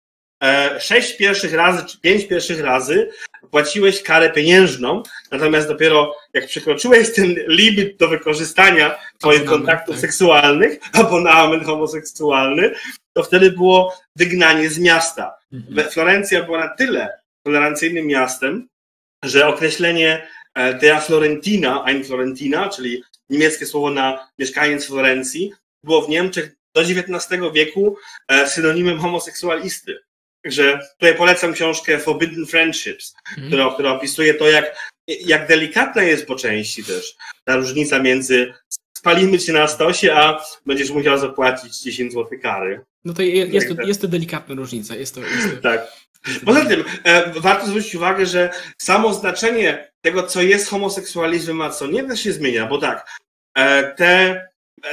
[0.43, 3.09] E, sześć pierwszych razy, czy pięć pierwszych razy
[3.51, 10.01] płaciłeś karę pieniężną, natomiast dopiero jak przekroczyłeś ten limit do wykorzystania twoich kontaktów tak.
[10.01, 12.75] seksualnych, abonament homoseksualny,
[13.13, 15.35] to wtedy było wygnanie z miasta.
[15.53, 15.89] Mhm.
[15.89, 17.09] Florencja była na tyle
[17.45, 18.67] tolerancyjnym miastem,
[19.23, 26.09] że określenie e, dea Florentina, ein Florentina, czyli niemieckie słowo na mieszkaniec Florencji, było w
[26.09, 29.99] Niemczech do XIX wieku e, synonimem homoseksualisty.
[30.45, 33.49] Także tutaj polecam książkę Forbidden Friendships, mm.
[33.49, 38.53] która, która opisuje to, jak, jak delikatna jest po części też ta różnica między
[38.97, 42.81] spalimy cię na stosie, a będziesz musiał zapłacić 10 zł kary.
[43.05, 44.95] No to jest, jest, to, jest to delikatna różnica.
[44.95, 45.61] Jest to, jest to...
[45.61, 45.87] Tak.
[46.45, 51.87] Poza tym e, warto zwrócić uwagę, że samo znaczenie tego, co jest homoseksualizmem, a co
[51.87, 53.07] nie, też się zmienia, bo tak,
[53.55, 54.41] e, te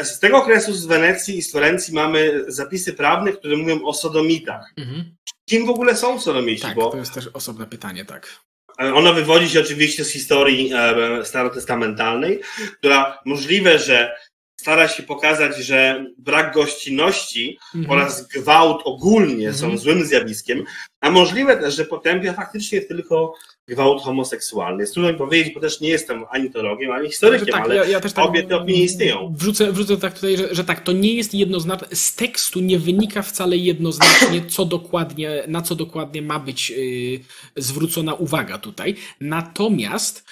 [0.03, 4.73] z tego okresu z Wenecji i z Florencji mamy zapisy prawne, które mówią o sodomitach.
[4.77, 5.17] Mhm.
[5.49, 6.63] Kim w ogóle są sodomici?
[6.63, 8.41] Tak, bo to jest też osobne pytanie, tak.
[8.79, 12.41] Ona wywodzi się oczywiście z historii e, starotestamentalnej,
[12.79, 14.17] która możliwe, że
[14.61, 17.91] stara się pokazać, że brak gościnności mhm.
[17.91, 19.55] oraz gwałt ogólnie mhm.
[19.55, 20.65] są złym zjawiskiem,
[21.01, 23.35] a możliwe też, że potępia faktycznie tylko
[23.69, 24.83] gwałt homoseksualny.
[24.83, 27.85] Jest trudno mi powiedzieć, bo też nie jestem ani teologiem, ani historykiem, tak, ale ja,
[27.85, 29.35] ja tak obie te opinie istnieją.
[29.37, 33.23] Wrzucę, wrzucę tak tutaj, że, że, tak, to nie jest jednoznaczne, z tekstu nie wynika
[33.23, 37.21] wcale jednoznacznie, co dokładnie, na co dokładnie ma być yy,
[37.57, 38.95] zwrócona uwaga tutaj.
[39.21, 40.25] Natomiast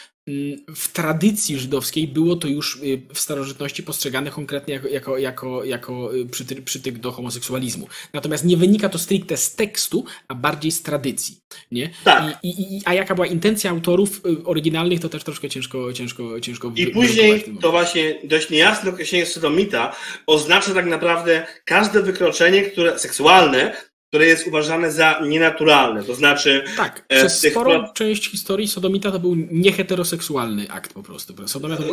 [0.74, 6.14] w tradycji żydowskiej było to już y, w starożytności postrzegane konkretnie jako, jako, jako, jako
[6.14, 7.88] y, przytyk, przytyk do homoseksualizmu.
[8.12, 11.40] Natomiast nie wynika to stricte z tekstu, a bardziej z tradycji.
[11.72, 11.90] Nie?
[12.04, 12.38] Tak.
[12.42, 16.72] I, i, a jaka była intencja autorów y, oryginalnych, to też troszkę ciężko ciężko, ciężko
[16.76, 23.76] I później to właśnie dość niejasne określenie sodomita oznacza tak naprawdę każde wykroczenie które seksualne,
[24.10, 26.02] które jest uważane za nienaturalne.
[26.02, 26.64] To znaczy.
[26.76, 27.52] Tak, e, przez tych...
[27.52, 31.34] sporą część historii sodomita to był nieheteroseksualny akt po prostu.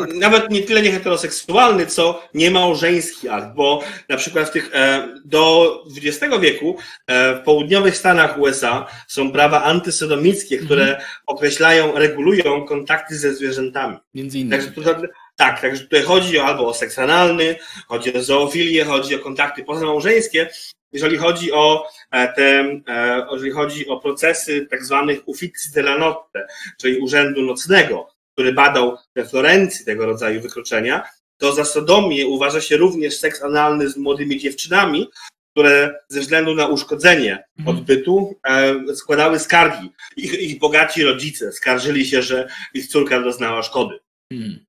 [0.04, 0.14] Akt...
[0.14, 6.36] Nawet nie tyle nieheteroseksualny, co niemałżeński akt, bo na przykład w tych, e, do XX
[6.42, 11.04] wieku e, w południowych Stanach USA są prawa antysodomickie, które mhm.
[11.26, 13.98] określają, regulują kontakty ze zwierzętami.
[14.14, 14.64] Między innymi.
[14.64, 15.02] Także to,
[15.36, 17.56] Tak, także tutaj chodzi albo o seks analny,
[17.88, 20.50] chodzi o zoofilię, chodzi o kontakty pozamałżeńskie.
[20.92, 26.48] Jeżeli chodzi o e, te, e, jeżeli chodzi o procesy tak zwanych uffizi della notte,
[26.78, 31.04] czyli urzędu nocnego, który badał we Florencji tego rodzaju wykroczenia,
[31.38, 35.10] to za sodomię uważa się również seks analny z młodymi dziewczynami,
[35.52, 37.78] które ze względu na uszkodzenie mhm.
[37.78, 39.92] odbytu e, składały skargi.
[40.18, 44.00] Ich, ich bogaci rodzice skarżyli się, że ich córka doznała szkody.
[44.34, 44.67] Hmm.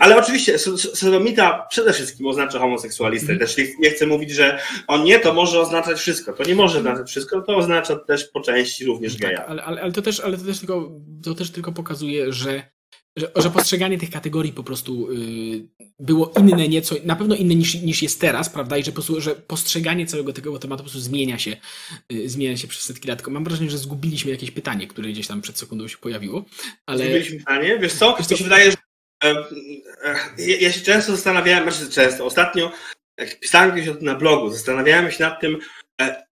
[0.00, 0.58] Ale oczywiście
[0.94, 3.32] sodomita przede wszystkim oznacza homoseksualistę.
[3.32, 3.38] Mm.
[3.38, 6.32] Też nie, chcę mówić, że o nie, to może oznaczać wszystko.
[6.32, 9.46] To nie może oznaczać wszystko, to oznacza też po części również tak, geja.
[9.46, 10.90] Ale, ale, ale, to, też, ale to, też tylko,
[11.22, 12.62] to też tylko pokazuje, że,
[13.16, 15.68] że, że postrzeganie tych kategorii po prostu yy,
[16.00, 18.78] było inne nieco, na pewno inne niż, niż jest teraz, prawda?
[18.78, 21.56] I że, po prostu, że postrzeganie całego tego tematu po prostu zmienia się,
[22.10, 23.18] yy, zmienia się przez setki lat.
[23.18, 26.44] Tylko mam wrażenie, że zgubiliśmy jakieś pytanie, które gdzieś tam przed sekundą się pojawiło.
[26.86, 27.04] Ale...
[27.04, 27.78] Zgubiliśmy pytanie?
[27.78, 28.16] Wiesz co?
[28.18, 28.34] Wiesz co?
[28.34, 28.76] Mi się wydaje, że
[30.38, 32.72] ja się często zastanawiałem, znaczy często, ostatnio,
[33.18, 35.58] jak pisałem gdzieś na blogu, zastanawiałem się nad tym,
[36.00, 36.24] e,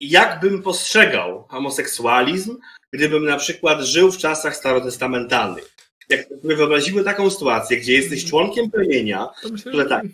[0.00, 2.56] jak bym postrzegał homoseksualizm,
[2.92, 5.74] gdybym na przykład żył w czasach starotestamentalnych.
[6.08, 8.30] Jak sobie wyobraziły taką sytuację, gdzie jesteś mhm.
[8.30, 9.28] członkiem plemienia,
[9.60, 10.04] które tak,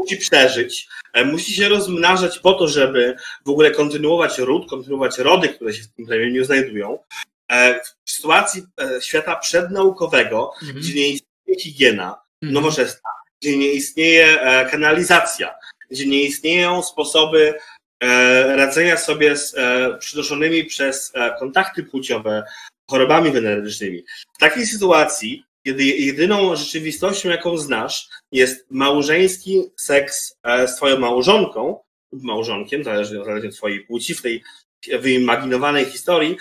[0.00, 3.16] musi przeżyć, e, musi się rozmnażać po to, żeby
[3.46, 6.98] w ogóle kontynuować ród, kontynuować rody, które się w tym plemieniu znajdują.
[7.50, 8.62] E, w sytuacji
[9.00, 10.78] świata przednaukowego, mhm.
[10.78, 12.54] gdzie nie higiena mhm.
[12.54, 15.54] nowoczesna, gdzie nie istnieje e, kanalizacja,
[15.90, 17.54] gdzie nie istnieją sposoby
[18.02, 22.44] e, radzenia sobie z e, przynoszonymi przez kontakty płciowe
[22.90, 24.04] chorobami wenerycznymi.
[24.36, 30.36] W takiej sytuacji, kiedy jedyną rzeczywistością, jaką znasz, jest małżeński seks
[30.66, 31.80] z twoją małżonką
[32.12, 34.42] lub małżonkiem, zależnie od twojej płci, w tej
[35.00, 36.36] wyimaginowanej historii,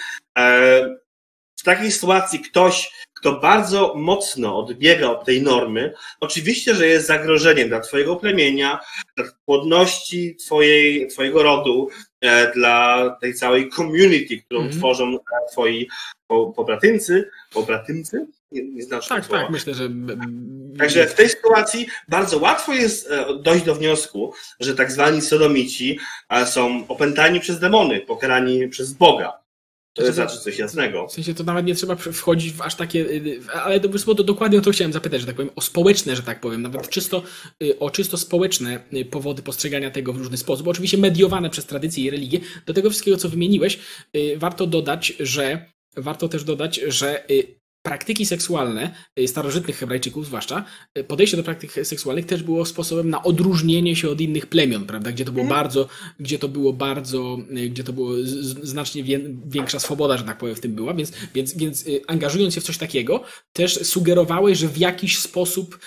[1.59, 7.69] w takiej sytuacji ktoś kto bardzo mocno odbiega od tej normy, oczywiście, że jest zagrożeniem
[7.69, 8.79] dla Twojego plemienia,
[9.15, 11.89] dla płodności twojej, Twojego rodu,
[12.21, 14.77] e, dla tej całej community, którą mm -hmm.
[14.77, 15.87] tworzą e, Twoi
[16.55, 18.27] pobratymcy, pobratymcy?
[18.51, 19.89] Nie, nie znasz tak, tak, myślę, że.
[20.77, 25.99] Także w tej sytuacji bardzo łatwo jest e, dojść do wniosku, że tak zwani sodomici
[26.45, 29.46] są opętani przez demony, pokarani przez Boga.
[29.97, 31.07] To znaczy coś jasnego.
[31.07, 34.59] W sensie to nawet nie trzeba wchodzić w aż takie, y, ale to, to dokładnie
[34.59, 37.23] o to chciałem zapytać, że tak powiem, o społeczne, że tak powiem, nawet czysto,
[37.63, 42.03] y, o czysto społeczne y, powody postrzegania tego w różny sposób, oczywiście mediowane przez tradycję
[42.03, 42.39] i religię.
[42.65, 43.79] Do tego wszystkiego, co wymieniłeś,
[44.37, 45.65] warto dodać, że
[45.97, 47.23] warto też dodać, że
[47.87, 50.65] praktyki seksualne y, starożytnych Hebrajczyków, zwłaszcza,
[50.97, 55.11] y, podejście do praktyk seksualnych też było sposobem na odróżnienie się od innych plemion, prawda?
[55.11, 55.63] Gdzie to było mhm.
[55.63, 55.87] bardzo,
[56.19, 58.11] gdzie to było bardzo, y, gdzie to było
[58.63, 59.03] znacznie
[59.45, 62.77] większa swoboda, że tak powiem, w tym była, więc, więc, więc angażując się w coś
[62.77, 63.23] takiego,
[63.53, 65.79] też sugerowałeś, że w jakiś sposób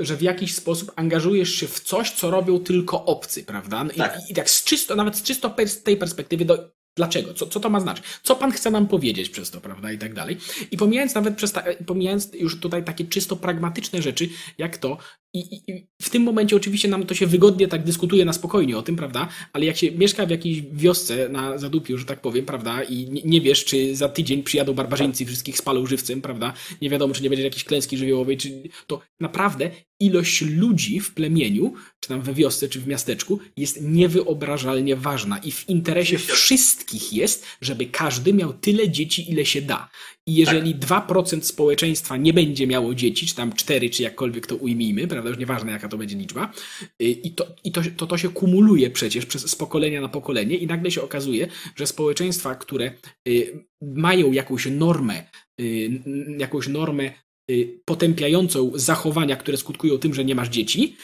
[0.00, 3.86] że w jakiś sposób angażujesz się w coś, co robią tylko obcy, prawda?
[3.94, 7.34] I tak, i tak z czysto, nawet z czysto tej perspektywy do Dlaczego?
[7.34, 8.04] Co, co to ma znaczyć?
[8.22, 9.92] Co Pan chce nam powiedzieć przez to, prawda?
[9.92, 10.38] I tak dalej.
[10.70, 14.28] I pomijając nawet przez ta, pomijając już tutaj takie czysto pragmatyczne rzeczy,
[14.58, 14.98] jak to,
[15.34, 18.82] i, i, w tym momencie oczywiście nam to się wygodnie tak dyskutuje na spokojnie o
[18.82, 19.28] tym, prawda?
[19.52, 22.82] Ale jak się mieszka w jakiejś wiosce na zadupiu, że tak powiem, prawda?
[22.82, 26.52] I nie, nie wiesz, czy za tydzień przyjadą barbarzyńcy, wszystkich spalą żywcem, prawda?
[26.82, 29.70] Nie wiadomo, czy nie będzie jakiejś klęski żywiołowej, czy to naprawdę
[30.02, 35.52] ilość ludzi w plemieniu, czy tam we wiosce, czy w miasteczku, jest niewyobrażalnie ważna i
[35.52, 39.88] w interesie wszystkich jest, żeby każdy miał tyle dzieci, ile się da.
[40.26, 41.08] I jeżeli tak.
[41.08, 45.38] 2% społeczeństwa nie będzie miało dzieci, czy tam 4, czy jakkolwiek to ujmijmy, prawda, już
[45.38, 46.52] nieważne jaka to będzie liczba,
[47.02, 50.56] y, i to, i to, to, to się kumuluje przecież przez, z pokolenia na pokolenie
[50.56, 52.92] i nagle się okazuje, że społeczeństwa, które
[53.28, 55.24] y, mają jakąś normę,
[55.60, 56.02] y,
[56.38, 57.12] jakąś normę
[57.84, 60.96] potępiającą zachowania, które skutkują tym, że nie masz dzieci,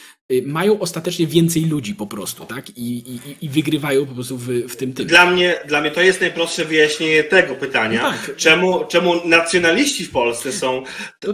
[0.45, 2.69] mają ostatecznie więcej ludzi po prostu, tak?
[2.69, 5.07] I, i, i wygrywają po prostu w, w tym tym.
[5.07, 8.01] Dla mnie, dla mnie to jest najprostsze wyjaśnienie tego pytania.
[8.01, 8.35] No tak.
[8.35, 10.83] czemu, czemu nacjonaliści w Polsce są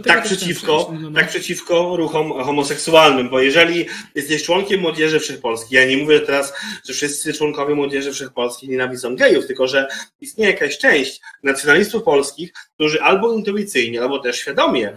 [0.04, 1.20] tak przeciwko, no, no.
[1.20, 3.30] tak przeciwko ruchom homoseksualnym?
[3.30, 6.52] Bo jeżeli jesteś członkiem Młodzieży Wszechpolskiej, ja nie mówię teraz,
[6.84, 9.88] że wszyscy członkowie Młodzieży Wszechpolskiej nienawidzą gejów, tylko że
[10.20, 14.92] istnieje jakaś część nacjonalistów polskich, którzy albo intuicyjnie, albo też świadomie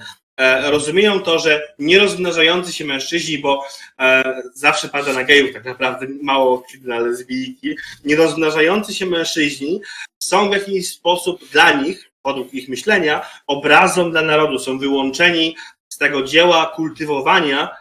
[0.72, 3.66] rozumieją to, że nierozmnażający się mężczyźni, bo
[4.00, 4.24] e,
[4.54, 7.76] zawsze pada na gejów tak naprawdę, mało na lesbijki,
[8.06, 9.82] nierozmnażający się mężczyźni
[10.20, 15.56] są w jakiś sposób dla nich, według ich myślenia, obrazą dla narodu, są wyłączeni
[15.90, 17.76] z tego dzieła kultywowania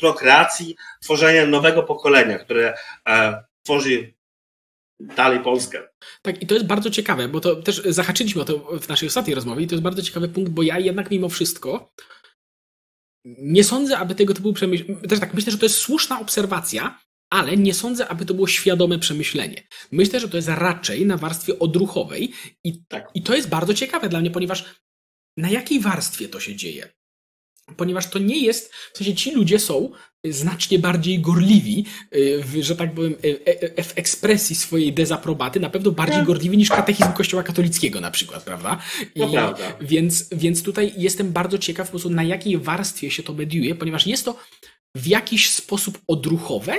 [0.00, 2.74] prokreacji, tworzenia nowego pokolenia, które
[3.08, 4.14] e, tworzy
[5.00, 5.88] dalej Polskę.
[6.22, 9.34] Tak, i to jest bardzo ciekawe, bo to też zahaczyliśmy o to w naszej ostatniej
[9.34, 11.92] rozmowie i to jest bardzo ciekawy punkt, bo ja jednak mimo wszystko
[13.24, 15.00] nie sądzę, aby tego typu przemyślenia.
[15.00, 18.98] Też tak, myślę, że to jest słuszna obserwacja, ale nie sądzę, aby to było świadome
[18.98, 19.62] przemyślenie.
[19.92, 22.32] Myślę, że to jest raczej na warstwie odruchowej
[22.64, 23.10] i, tak.
[23.14, 24.64] i to jest bardzo ciekawe dla mnie, ponieważ
[25.36, 26.92] na jakiej warstwie to się dzieje?
[27.76, 29.92] Ponieważ to nie jest, w sensie ci ludzie są
[30.24, 35.70] znacznie bardziej gorliwi, y, że tak powiem, y, e, e, w ekspresji swojej dezaprobaty, na
[35.70, 36.26] pewno bardziej tak.
[36.26, 38.78] gorliwi niż katechizm Kościoła katolickiego na przykład, prawda?
[39.14, 39.76] I, to prawda.
[39.80, 44.06] Więc, więc tutaj jestem bardzo ciekaw po prostu na jakiej warstwie się to mediuje, ponieważ
[44.06, 44.36] jest to
[44.96, 46.74] w jakiś sposób odruchowe,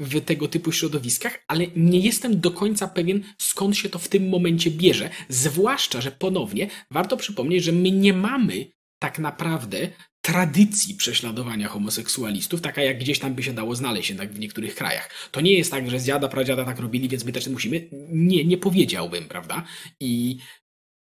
[0.00, 4.28] w tego typu środowiskach, ale nie jestem do końca pewien, skąd się to w tym
[4.28, 5.10] momencie bierze.
[5.28, 8.66] Zwłaszcza, że ponownie warto przypomnieć, że my nie mamy
[8.98, 9.88] tak naprawdę
[10.30, 15.10] tradycji prześladowania homoseksualistów, taka jak gdzieś tam by się dało znaleźć jednak w niektórych krajach.
[15.30, 17.88] To nie jest tak, że zjada, pradziada tak robili, więc my też musimy.
[18.10, 19.64] Nie, nie powiedziałbym, prawda?
[20.00, 20.38] I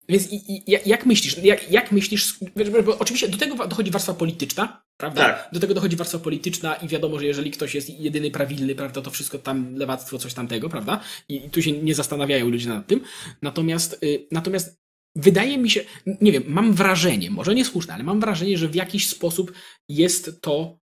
[0.09, 2.39] więc i, i, jak myślisz, jak, jak myślisz,
[2.85, 5.25] bo oczywiście do tego dochodzi warstwa polityczna, prawda?
[5.25, 5.49] Tak.
[5.53, 9.11] Do tego dochodzi warstwa polityczna i wiadomo, że jeżeli ktoś jest jedyny prawilny, prawda, to
[9.11, 11.01] wszystko tam lewactwo, coś tamtego, prawda?
[11.29, 13.01] I, i tu się nie zastanawiają ludzie nad tym.
[13.43, 14.84] Natomiast, y, natomiast
[15.17, 15.85] wydaje mi się,
[16.21, 19.53] nie wiem, mam wrażenie, może niesłuszne, ale mam wrażenie, że w jakiś sposób
[19.89, 20.85] jest to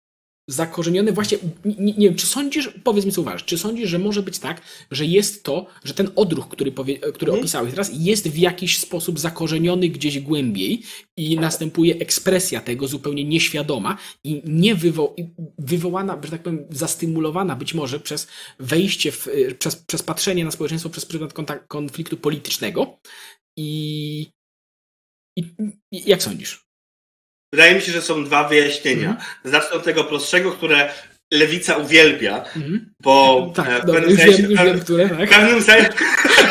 [0.48, 4.22] zakorzeniony właśnie, nie, nie, wiem, czy sądzisz, powiedz mi co uważasz, czy sądzisz, że może
[4.22, 7.40] być tak, że jest to, że ten odruch, który, powie, który hmm.
[7.40, 10.82] opisałeś teraz, jest w jakiś sposób zakorzeniony gdzieś głębiej
[11.16, 15.16] i następuje ekspresja tego zupełnie nieświadoma i nie wywo,
[15.58, 20.90] wywołana, że tak powiem, zastymulowana być może przez wejście, w, przez, przez patrzenie na społeczeństwo
[20.90, 21.34] przez pryzmat
[21.68, 22.98] konfliktu politycznego
[23.57, 24.30] i,
[25.38, 25.55] i,
[25.92, 26.64] i jak sądzisz?
[27.53, 29.09] Wydaje mi się, że są dwa wyjaśnienia.
[29.09, 29.22] Mm.
[29.44, 30.92] Zacznę od tego prostszego, które
[31.32, 32.94] lewica uwielbia, mm.
[33.00, 35.28] bo tak, e, w, pewnym dobra, sensie, wiem, wiem, które, tak?
[35.28, 35.90] w, pewnym sensie,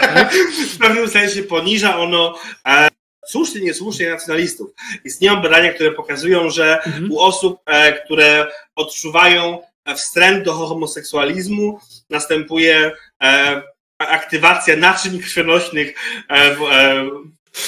[0.76, 2.38] w pewnym sensie poniża ono
[2.68, 2.88] e,
[3.28, 4.72] słusznie, niesłusznie nacjonalistów.
[5.06, 7.12] Istnieją badania, które pokazują, że mm.
[7.12, 9.60] u osób, e, które odczuwają
[9.96, 11.80] wstręt do homoseksualizmu,
[12.10, 12.92] następuje
[13.24, 13.62] e,
[14.08, 15.96] aktywacja naczyń krwionośnych
[16.30, 17.10] e, w, e,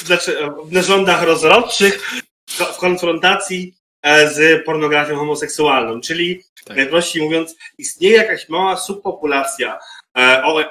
[0.06, 2.12] znaczy, w narządach rozrodczych,
[2.50, 6.02] w konfrontacji e, z pornografią homoseksualną.
[6.02, 6.78] Czyli tak.
[6.78, 9.80] najprościej mówiąc, istnieje jakaś mała subpopulacja e,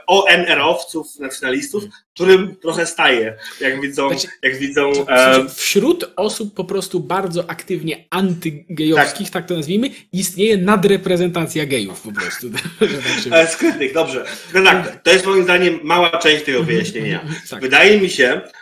[0.06, 1.84] ONR-owców, nacjonalistów,
[2.14, 4.08] którym trochę staje, jak widzą.
[4.08, 5.48] Znaczy, jak widzą e...
[5.48, 9.42] Wśród osób po prostu bardzo aktywnie antygejowskich, tak.
[9.42, 12.46] tak to nazwijmy, istnieje nadreprezentacja gejów po prostu.
[13.30, 14.24] Tak skrytych, dobrze.
[14.54, 17.20] No tak, to jest moim zdaniem mała część tego mhm, wyjaśnienia.
[17.20, 17.60] Mhm, tak.
[17.60, 18.40] Wydaje mi się,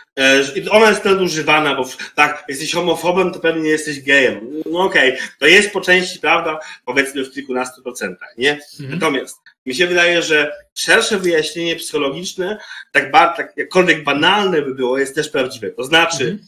[0.71, 1.85] ona jest nadużywana, bo
[2.15, 4.61] tak, jesteś homofobem, to pewnie nie jesteś gejem.
[4.71, 5.27] No okej, okay.
[5.39, 8.51] to jest po części prawda, powiedzmy w kilkunastu procentach, nie?
[8.51, 8.99] Mhm.
[8.99, 12.57] Natomiast mi się wydaje, że szersze wyjaśnienie psychologiczne,
[12.91, 15.69] tak, bar, tak jakkolwiek banalne by było, jest też prawdziwe.
[15.69, 16.39] To znaczy,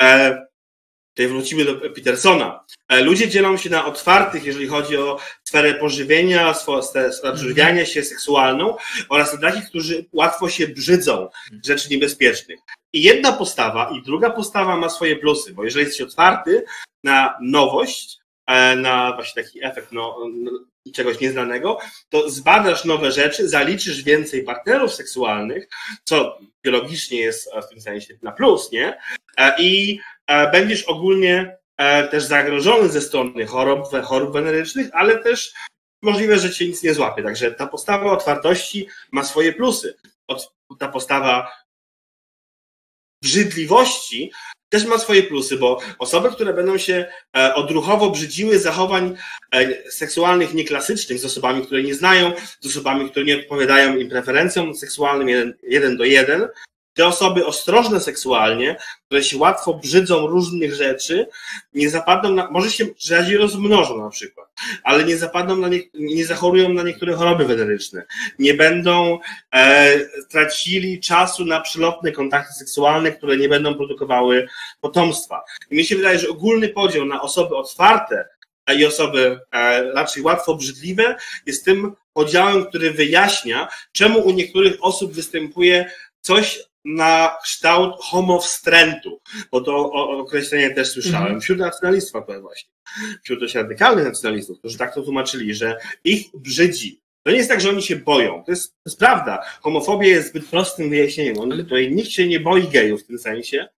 [0.00, 0.32] mhm.
[0.32, 0.43] e,
[1.14, 2.64] tutaj wrócimy do Petersona.
[2.88, 6.54] E, ludzie dzielą się na otwartych, jeżeli chodzi o sferę pożywienia,
[7.22, 7.86] odżywiania mhm.
[7.86, 8.76] się seksualną
[9.08, 11.28] oraz na takich, którzy łatwo się brzydzą
[11.64, 12.60] rzeczy niebezpiecznych.
[12.92, 16.64] I jedna postawa i druga postawa ma swoje plusy, bo jeżeli jesteś otwarty
[17.04, 20.16] na nowość, e, na właśnie taki efekt no,
[20.92, 25.68] czegoś nieznanego, to zbadasz nowe rzeczy, zaliczysz więcej partnerów seksualnych,
[26.04, 28.98] co biologicznie jest w tym sensie na plus, nie?
[29.36, 30.02] E, I e,
[30.52, 31.56] będziesz ogólnie
[32.10, 35.54] też zagrożony ze strony chorób, chorób wenerycznych, ale też
[36.02, 37.22] możliwe, że cię nic nie złapie.
[37.22, 39.96] Także ta postawa otwartości ma swoje plusy.
[40.78, 41.52] Ta postawa
[43.22, 44.32] brzydliwości
[44.68, 47.06] też ma swoje plusy, bo osoby, które będą się
[47.36, 49.16] e, odruchowo brzydziły zachowań
[49.52, 54.74] e, seksualnych nieklasycznych z osobami, które nie znają, z osobami, które nie odpowiadają im preferencjom
[54.74, 56.48] seksualnym jeden, jeden do jeden,
[56.94, 58.76] te osoby ostrożne seksualnie,
[59.06, 61.26] które się łatwo brzydzą różnych rzeczy,
[61.74, 64.48] nie zapadną na, może się rzadziej rozmnożą na przykład,
[64.84, 68.04] ale nie zapadną na nie, nie zachorują na niektóre choroby weneryczne,
[68.38, 69.18] nie będą
[69.54, 69.98] e,
[70.30, 74.48] tracili czasu na przylotne kontakty seksualne, które nie będą produkowały
[74.80, 75.44] potomstwa.
[75.70, 78.28] I mi się wydaje, że ogólny podział na osoby otwarte
[78.76, 81.16] i osoby e, raczej łatwo brzydliwe
[81.46, 85.90] jest tym podziałem, który wyjaśnia, czemu u niektórych osób występuje
[86.20, 89.20] coś na kształt homowstrętu,
[89.50, 91.42] bo to określenie też słyszałem mm -hmm.
[91.42, 92.70] wśród nacjonalistwa to właśnie,
[93.22, 97.00] wśród dość radykalnych nacjonalistów, którzy tak to tłumaczyli, że ich brzydzi.
[97.22, 98.44] To nie jest tak, że oni się boją.
[98.44, 99.42] To jest, to jest prawda.
[99.60, 101.38] Homofobia jest zbyt prostym wyjaśnieniem.
[101.38, 103.68] On, tutaj nikt się nie boi gejów w tym sensie,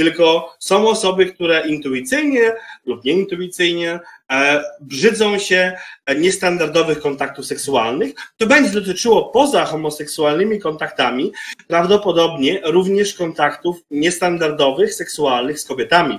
[0.00, 2.52] tylko są osoby, które intuicyjnie
[2.86, 4.00] lub nieintuicyjnie
[4.32, 5.76] e, brzydzą się
[6.16, 8.12] niestandardowych kontaktów seksualnych.
[8.36, 11.32] To będzie dotyczyło poza homoseksualnymi kontaktami
[11.68, 16.18] prawdopodobnie również kontaktów niestandardowych, seksualnych z kobietami.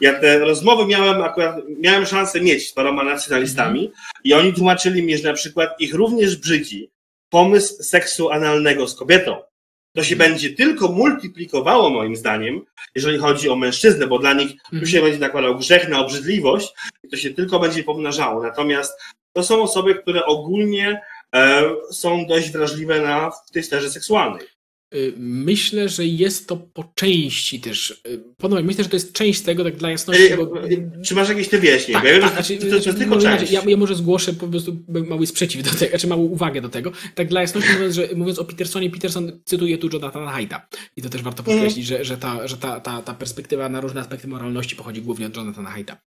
[0.00, 3.92] Ja te rozmowy miałem akurat, miałem szansę mieć z paroma nacjonalistami mm.
[4.24, 6.90] i oni tłumaczyli mi, że na przykład ich również brzydzi
[7.28, 9.49] pomysł seksu analnego z kobietą.
[9.92, 12.60] To się będzie tylko multiplikowało moim zdaniem,
[12.94, 17.08] jeżeli chodzi o mężczyznę, bo dla nich tu się będzie nakładał grzech na obrzydliwość i
[17.08, 18.42] to się tylko będzie pomnażało.
[18.42, 19.00] Natomiast
[19.32, 21.00] to są osoby, które ogólnie
[21.34, 24.46] e, są dość wrażliwe na, w tej sferze seksualnej.
[24.94, 28.02] Y, myślę, że jest to po części też.
[28.06, 30.36] Y, Podobnie, myślę, że to jest część tego, tak dla jasności.
[30.36, 30.52] Bo...
[31.04, 32.00] Czy masz jakieś te wyjaśnienie?
[32.00, 33.52] Tak, tak, znaczy, to, to, to, jest tylko część.
[33.52, 34.76] Ja, ja, może zgłoszę po prostu
[35.08, 36.92] mały sprzeciw do tego, czy małą uwagę do tego.
[37.14, 40.68] Tak dla jasności mówiąc, że mówiąc o Petersonie, Peterson cytuje tu Jonathana Haida.
[40.96, 41.98] I to też warto podkreślić, mm.
[41.98, 45.36] że, że, ta, że ta, ta, ta perspektywa na różne aspekty moralności pochodzi głównie od
[45.36, 46.00] Jonathana Haida.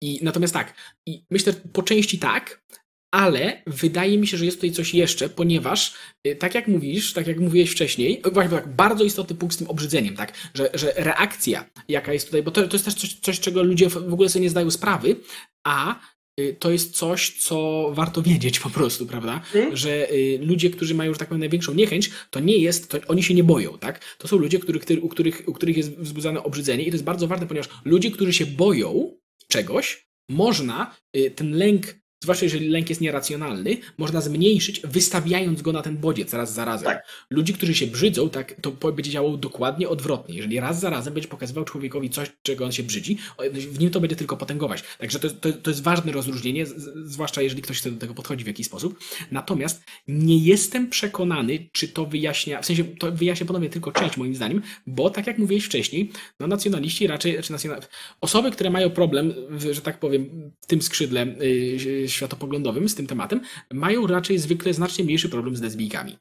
[0.00, 0.74] I natomiast tak,
[1.06, 2.62] i myślę, że po części tak,
[3.10, 5.94] ale wydaje mi się, że jest tutaj coś jeszcze, ponieważ
[6.26, 9.68] y, tak jak mówisz, tak jak mówiłeś wcześniej, właśnie tak, bardzo istotny punkt z tym
[9.70, 13.40] obrzydzeniem, tak, że, że reakcja, jaka jest tutaj, bo to, to jest też coś, coś,
[13.40, 15.16] czego ludzie w ogóle sobie nie zdają sprawy,
[15.64, 16.00] a
[16.40, 19.38] y, to jest coś, co warto wiedzieć po prostu, prawda?
[19.38, 19.76] Hmm?
[19.76, 23.22] Że y, ludzie, którzy mają, że tak powiem, największą niechęć, to nie jest, to oni
[23.22, 24.16] się nie boją, tak?
[24.18, 27.26] To są ludzie, których, u, których, u których jest wzbudzane obrzydzenie i to jest bardzo
[27.26, 30.96] ważne, ponieważ ludzie, którzy się boją czegoś, można
[31.36, 36.54] ten lęk zwłaszcza jeżeli lęk jest nieracjonalny, można zmniejszyć, wystawiając go na ten bodziec raz
[36.54, 36.84] za razem.
[36.84, 37.06] Tak.
[37.30, 40.36] Ludzi, którzy się brzydzą, tak, to będzie działało dokładnie odwrotnie.
[40.36, 43.18] Jeżeli raz za razem będzie pokazywał człowiekowi coś, czego on się brzydzi,
[43.52, 44.82] w nim to będzie tylko potęgować.
[44.98, 46.66] Także to, to, to jest ważne rozróżnienie,
[47.04, 48.98] zwłaszcza jeżeli ktoś chce do tego podchodzi w jakiś sposób.
[49.30, 54.34] Natomiast nie jestem przekonany, czy to wyjaśnia, w sensie to wyjaśnia ponownie tylko część moim
[54.34, 56.10] zdaniem, bo tak jak mówiłeś wcześniej,
[56.40, 57.80] no nacjonaliści raczej, czy nacjonal...
[58.20, 59.34] osoby, które mają problem,
[59.72, 63.40] że tak powiem, w tym skrzydle yy, światopoglądowym z tym tematem,
[63.72, 66.18] mają raczej zwykle znacznie mniejszy problem z lesbijkami.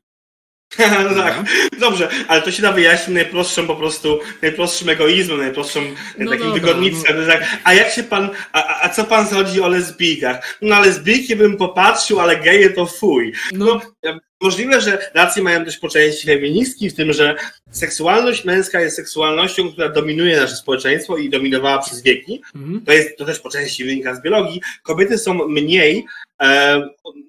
[1.09, 1.43] no tak,
[1.79, 6.61] dobrze, ale to się da wyjaśnić najprostszym po prostu, najprostszym egoizmem, najprostszym no takim dobra,
[6.61, 7.21] wygodnictwem.
[7.21, 7.27] No.
[7.27, 10.57] Tak, a jak się pan, a, a co pan sądzi o lesbijkach?
[10.61, 13.33] No na lesbijki bym popatrzył, ale geje to fuj.
[13.53, 13.81] No.
[14.03, 17.35] no możliwe, że racje mają też po części feministki w tym, że
[17.71, 22.41] seksualność męska jest seksualnością, która dominuje nasze społeczeństwo i dominowała przez wieki.
[22.55, 22.81] Mhm.
[22.85, 24.61] To, jest, to też po części wynika z biologii.
[24.83, 26.28] Kobiety są mniej e,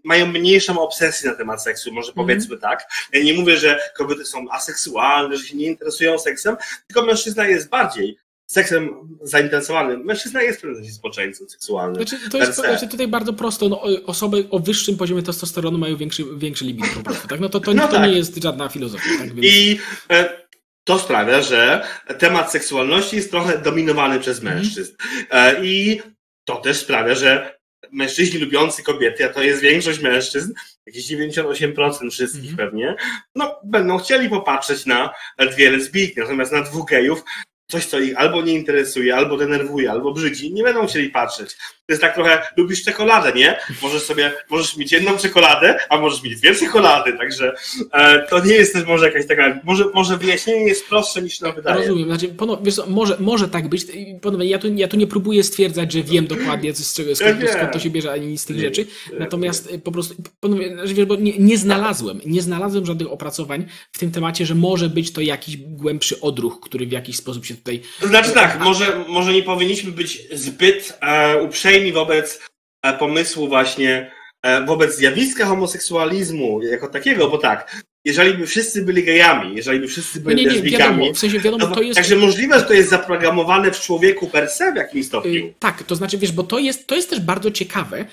[0.04, 2.26] mają mniejszą obsesję na temat seksu, może mhm.
[2.26, 2.61] powiedzmy mm.
[2.61, 2.88] tak.
[3.12, 6.56] Ja nie mówię, że kobiety są aseksualne, że się nie interesują seksem,
[6.86, 8.16] tylko mężczyzna jest bardziej
[8.50, 8.90] seksem
[9.22, 9.96] zainteresowany.
[9.96, 11.94] Mężczyzna jest pewnym społeczeństwem seksualnym.
[11.94, 13.68] Znaczy, to jest znaczy tutaj bardzo prosto.
[13.68, 17.28] No, osoby o wyższym poziomie testosteronu mają większy, większy libido po prostu.
[17.28, 17.40] Tak?
[17.40, 18.11] No to, to, no to tak.
[18.11, 19.08] nie jest żadna filozofia.
[19.18, 19.34] Tak?
[19.34, 19.46] Więc...
[19.46, 19.78] I
[20.11, 20.40] e,
[20.84, 21.86] to sprawia, że
[22.18, 24.56] temat seksualności jest trochę dominowany przez mhm.
[24.56, 24.94] mężczyzn.
[25.30, 25.64] Mm.
[25.64, 26.00] I
[26.44, 27.59] to też sprawia, że
[27.93, 30.53] mężczyźni lubiący kobiety, a to jest większość mężczyzn,
[30.86, 32.57] jakieś 98% wszystkich mm.
[32.57, 32.97] pewnie,
[33.34, 37.24] no będą chcieli popatrzeć na dwie lesbijki, natomiast na dwóch gejów
[37.70, 41.57] coś, co ich albo nie interesuje, albo denerwuje, albo brzydzi, nie będą chcieli patrzeć.
[41.91, 43.59] To jest tak trochę, lubisz czekoladę, nie?
[43.82, 47.55] Możesz sobie, możesz mieć jedną czekoladę, a możesz mieć dwie czekolady, także
[47.93, 51.55] e, to nie jest też może jakaś taka, może, może wyjaśnienie jest prostsze niż nam
[51.55, 51.78] wydaje.
[51.78, 53.86] Rozumiem, znaczy, ponownie, wiesz, może, może tak być,
[54.20, 57.72] ponownie, ja tu, ja tu nie próbuję stwierdzać, że wiem dokładnie, z czego, skąd, skąd
[57.72, 58.86] to się bierze, ani nic z tych nie, rzeczy,
[59.18, 64.11] natomiast po prostu, ponownie, wiesz, bo nie, nie znalazłem, nie znalazłem żadnych opracowań w tym
[64.11, 67.80] temacie, że może być to jakiś głębszy odruch, który w jakiś sposób się tutaj...
[68.03, 72.41] Znaczy tak, może, może nie powinniśmy być zbyt e, uprzejmi wobec
[72.83, 74.12] e, pomysłu właśnie,
[74.43, 79.89] e, wobec zjawiska homoseksualizmu jako takiego, bo tak, jeżeli by wszyscy byli gejami, jeżeli by
[79.89, 81.97] wszyscy byli lesbikami, w sensie wiadomo, to jest...
[81.97, 85.33] Także możliwe, że to jest zaprogramowane w człowieku per se w jakimś stopniu.
[85.33, 88.05] Yy, tak, to znaczy, wiesz, bo to jest, to jest też bardzo ciekawe,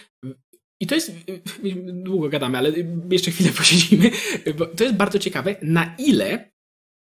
[0.80, 1.12] i to jest,
[1.84, 2.72] długo gadamy, ale
[3.12, 4.12] jeszcze chwilę posiedzimy,
[4.78, 6.52] to jest bardzo ciekawe, na ile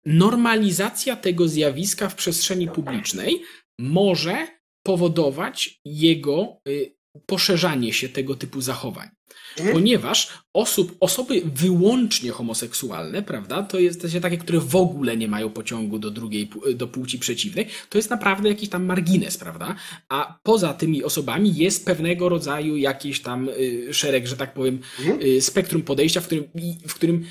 [0.06, 3.42] normalizacja tego zjawiska w przestrzeni publicznej
[3.80, 4.48] może
[4.84, 9.10] powodować jego y, poszerzanie się tego typu zachowań.
[9.58, 9.76] Mhm.
[9.76, 15.50] Ponieważ osób, osoby wyłącznie homoseksualne, prawda, to jest to takie, które w ogóle nie mają
[15.50, 19.76] pociągu do drugiej, do płci przeciwnej, to jest naprawdę jakiś tam margines, prawda?
[20.10, 25.22] A poza tymi osobami jest pewnego rodzaju jakiś tam y, szereg, że tak powiem, mhm.
[25.22, 26.44] y, spektrum podejścia, w którym,
[26.88, 27.26] w którym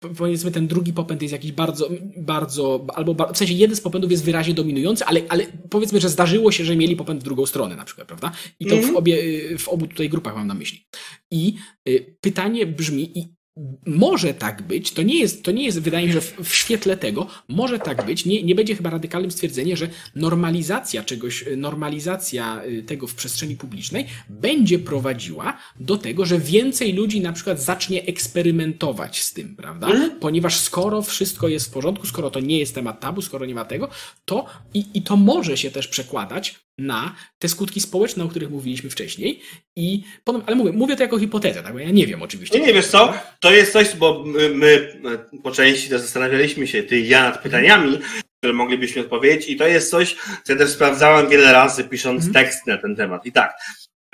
[0.00, 4.24] powiedzmy ten drugi popęd jest jakiś bardzo, bardzo, albo w sensie jeden z popędów jest
[4.24, 7.84] wyraźnie dominujący, ale, ale powiedzmy, że zdarzyło się, że mieli popęd w drugą stronę na
[7.84, 8.32] przykład, prawda?
[8.60, 8.96] I to mm w, mhm.
[8.96, 9.18] obie,
[9.58, 10.86] w obu tutaj grupach mam na myśli.
[11.30, 11.54] I
[11.88, 13.37] y, pytanie brzmi, i
[13.86, 16.54] może tak być, to nie jest, to nie jest wydaje mi się, że w, w,
[16.54, 22.64] świetle tego może tak być, nie, nie będzie chyba radykalnym stwierdzenie, że normalizacja czegoś, normalizacja
[22.64, 28.04] y, tego w przestrzeni publicznej będzie prowadziła do tego, że więcej ludzi na przykład zacznie
[28.04, 29.86] eksperymentować z tym, prawda?
[29.86, 30.20] Mhm.
[30.20, 33.64] Ponieważ skoro wszystko jest w porządku, skoro to nie jest temat tabu, skoro nie ma
[33.64, 33.88] tego,
[34.24, 38.90] to i, i to może się też przekładać na te skutki społeczne, o których mówiliśmy
[38.90, 39.42] wcześniej.
[39.76, 41.72] I potem, ale mówię, mówię to jako hipotezę, tak?
[41.72, 42.60] Bo ja nie wiem oczywiście.
[42.60, 43.14] Nie, nie wiesz co?
[43.40, 44.96] To jest coś, bo my, my
[45.42, 47.98] po części zastanawialiśmy się, ty i ja, nad pytaniami,
[48.38, 52.34] które moglibyśmy odpowiedzieć, i to jest coś, co ja też sprawdzałem wiele razy, pisząc mm.
[52.34, 53.26] tekst na ten temat.
[53.26, 53.58] I tak,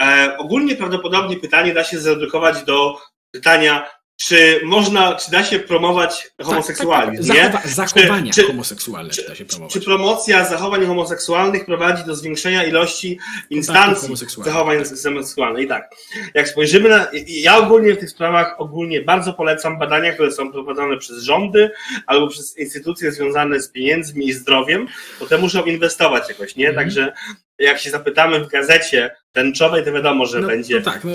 [0.01, 2.99] e, ogólnie prawdopodobnie pytanie da się zredukować do
[3.31, 3.87] pytania,
[4.17, 7.69] czy można, czy da się promować homoseksualizm, tak, tak, tak.
[7.69, 9.73] Zachowa zachowania czy, homoseksualne czy, da się promować.
[9.73, 13.19] Czy promocja zachowań homoseksualnych prowadzi do zwiększenia ilości
[13.51, 15.65] instancji zachowań homoseksualnych?
[15.65, 15.91] I tak,
[16.35, 20.97] jak spojrzymy na, ja ogólnie w tych sprawach ogólnie bardzo polecam badania, które są prowadzone
[20.97, 21.71] przez rządy
[22.07, 24.87] albo przez instytucje związane z pieniędzmi i zdrowiem,
[25.21, 26.69] bo te muszą inwestować jakoś, nie?
[26.69, 26.77] Mm.
[26.77, 27.13] Także
[27.59, 31.15] jak się zapytamy w gazecie tęczowej, to wiadomo, że no, będzie no tak, no.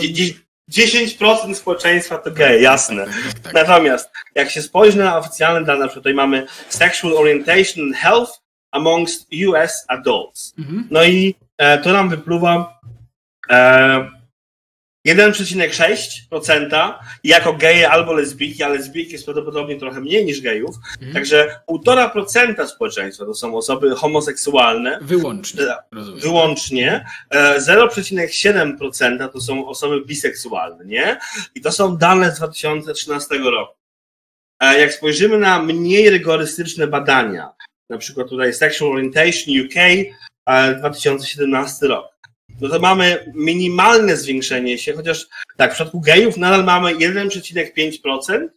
[0.69, 3.05] 10% społeczeństwa to gej, jasne.
[3.05, 3.53] Tak, tak, tak.
[3.53, 8.31] Natomiast jak się spojrzy na oficjalne dane, na przykład tutaj mamy Sexual Orientation and Health
[8.71, 10.53] amongst US adults.
[10.59, 10.87] Mhm.
[10.91, 12.79] No i e, to nam wypluwa
[13.49, 14.18] e,
[15.15, 16.93] 1,6%
[17.23, 20.75] jako geje albo lesbijki, a lesbijki jest prawdopodobnie trochę mniej niż gejów.
[20.95, 21.13] Mhm.
[21.13, 24.99] Także 1,5% społeczeństwa to są osoby homoseksualne.
[25.01, 25.63] Wyłącznie.
[25.63, 26.19] E, rozumiem.
[26.19, 27.05] Wyłącznie.
[27.31, 31.19] 0,7% e, to są osoby biseksualne, nie?
[31.55, 33.73] I to są dane z 2013 roku.
[34.59, 37.49] E, jak spojrzymy na mniej rygorystyczne badania,
[37.89, 39.75] na przykład tutaj Sexual Orientation UK
[40.79, 42.18] 2017 rok,
[42.61, 48.47] no to mamy minimalne zwiększenie się, chociaż tak, w przypadku gejów nadal mamy 1,5%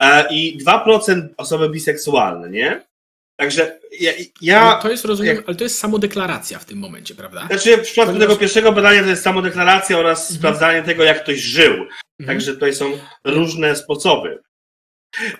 [0.00, 2.90] e, i 2% osoby biseksualne, nie?
[3.36, 4.12] Także ja.
[4.42, 7.46] ja no to jest, rozumiem, jak, ale to jest samodeklaracja w tym momencie, prawda?
[7.46, 8.28] Znaczy, w przypadku Ponieważ...
[8.28, 10.38] tego pierwszego badania to jest samodeklaracja oraz mhm.
[10.38, 11.72] sprawdzanie tego, jak ktoś żył.
[11.72, 11.90] Mhm.
[12.26, 14.42] Także tutaj są różne sposoby.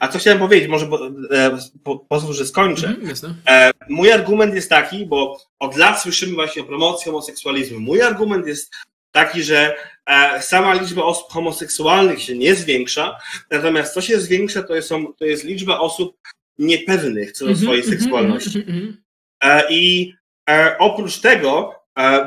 [0.01, 0.87] A co chciałem powiedzieć, może
[1.31, 2.87] e, po, pozwól, że skończę.
[2.87, 7.81] Mm, e, mój argument jest taki, bo od lat słyszymy właśnie o promocji homoseksualizmu.
[7.81, 8.75] Mój argument jest
[9.13, 13.19] taki, że e, sama liczba osób homoseksualnych się nie zwiększa,
[13.51, 16.17] natomiast co się zwiększa, to jest, to jest liczba osób
[16.59, 18.65] niepewnych co do mm -hmm, swojej mm -hmm, seksualności.
[18.69, 19.63] Mm -hmm.
[19.71, 20.15] I
[20.51, 21.80] e, oprócz tego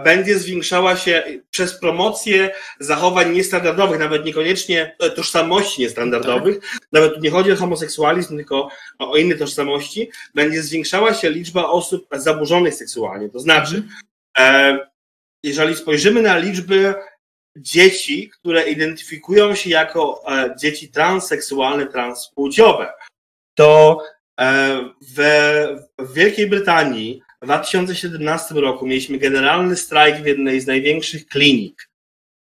[0.03, 6.87] będzie zwiększała się przez promocję zachowań niestandardowych, nawet niekoniecznie e, tożsamości niestandardowych, tak.
[6.91, 12.07] nawet tu nie chodzi o homoseksualizm, tylko o inne tożsamości, będzie zwiększała się liczba osób
[12.11, 13.29] zaburzonych seksualnie.
[13.29, 14.75] To znaczy, mhm.
[14.75, 14.87] e,
[15.43, 16.95] jeżeli spojrzymy na liczby
[17.57, 20.23] dzieci, które identyfikują się jako
[20.59, 22.93] dzieci transseksualne, transpłciowe,
[23.53, 24.03] to
[25.01, 31.89] w Wielkiej Brytanii w 2017 roku mieliśmy generalny strajk w jednej z największych klinik,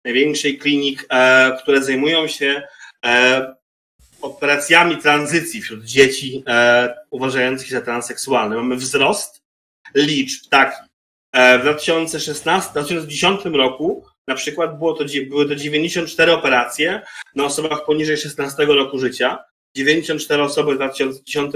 [0.05, 2.63] największej klinik, e, które zajmują się
[3.05, 3.55] e,
[4.21, 8.55] operacjami tranzycji wśród dzieci e, uważających się za transseksualne.
[8.55, 9.41] Mamy wzrost
[9.95, 10.81] liczb taki.
[11.31, 17.01] E, w 2016, 2010 roku na przykład było to, były to 94 operacje
[17.35, 19.43] na osobach poniżej 16 roku życia,
[19.75, 21.53] 94 osoby w 2010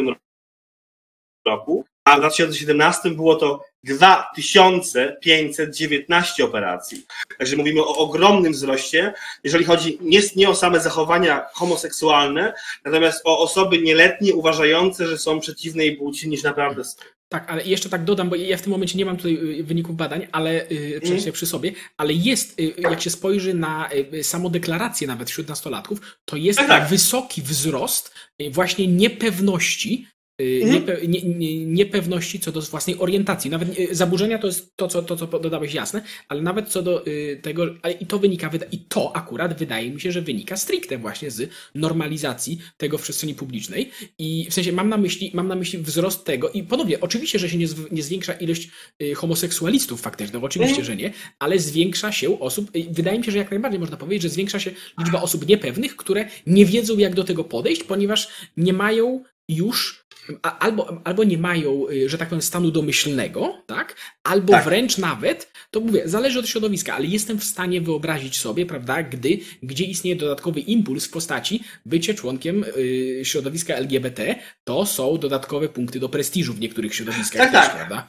[1.46, 7.06] roku, a w 2017 było to 2519 operacji.
[7.38, 12.54] Także mówimy o ogromnym wzroście, jeżeli chodzi nie, nie o same zachowania homoseksualne,
[12.86, 16.98] natomiast o osoby nieletnie uważające, że są przeciwnej płci niż naprawdę są.
[17.30, 19.96] Tak, ale jeszcze tak dodam, bo ja w tym momencie nie mam tutaj y, wyników
[19.96, 21.34] badań, ale mm.
[21.34, 23.90] przy sobie, ale jest, y, jak się spojrzy na
[24.22, 26.88] samą deklarację nawet wśród nastolatków, to jest tak, tak.
[26.88, 28.14] wysoki wzrost
[28.52, 30.08] właśnie niepewności.
[30.40, 33.52] Niepe, nie, nie, niepewności co do własnej orientacji.
[33.52, 37.08] Nawet y, zaburzenia to jest to, co, to, co dodałeś jasne, ale nawet co do
[37.08, 40.98] y, tego, ale i to wynika, i to akurat wydaje mi się, że wynika stricte
[40.98, 43.92] właśnie z normalizacji tego w przestrzeni publicznej.
[44.20, 47.50] I w sensie mam na myśli, mam na myśli wzrost tego i ponownie, oczywiście, że
[47.50, 48.70] się nie, nie zwiększa ilość
[49.16, 50.86] homoseksualistów faktycznie, no oczywiście, mhm.
[50.86, 54.30] że nie, ale zwiększa się osób, wydaje mi się, że jak najbardziej można powiedzieć, że
[54.30, 58.28] zwiększa się liczba osób niepewnych, które nie wiedzą, jak do tego podejść, ponieważ
[58.58, 60.06] nie mają już
[60.42, 63.96] albo, albo nie mają, y, że tak powiem, stanu domyślnego, tak?
[64.24, 64.66] Albo tak.
[64.66, 69.40] wręcz nawet, to mówię, zależy od środowiska, ale jestem w stanie wyobrazić sobie, prawda, gdy,
[69.64, 76.00] gdzie istnieje dodatkowy impuls w postaci bycie członkiem y, środowiska LGBT, to są dodatkowe punkty
[76.00, 77.42] do prestiżu w niektórych środowiskach.
[77.42, 77.76] Tak, też, tak.
[77.76, 78.08] Prawda?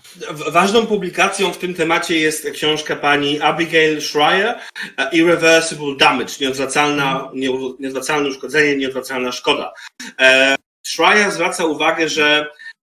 [0.50, 4.58] Ważną publikacją w tym temacie jest książka pani Abigail Schreier
[5.12, 7.30] Irreversible Damage, nieodwracalna,
[7.78, 9.72] nieodwracalne uszkodzenie, nieodwracalna szkoda.
[10.20, 10.56] E,
[10.86, 12.46] Schreier zwraca uwagę, że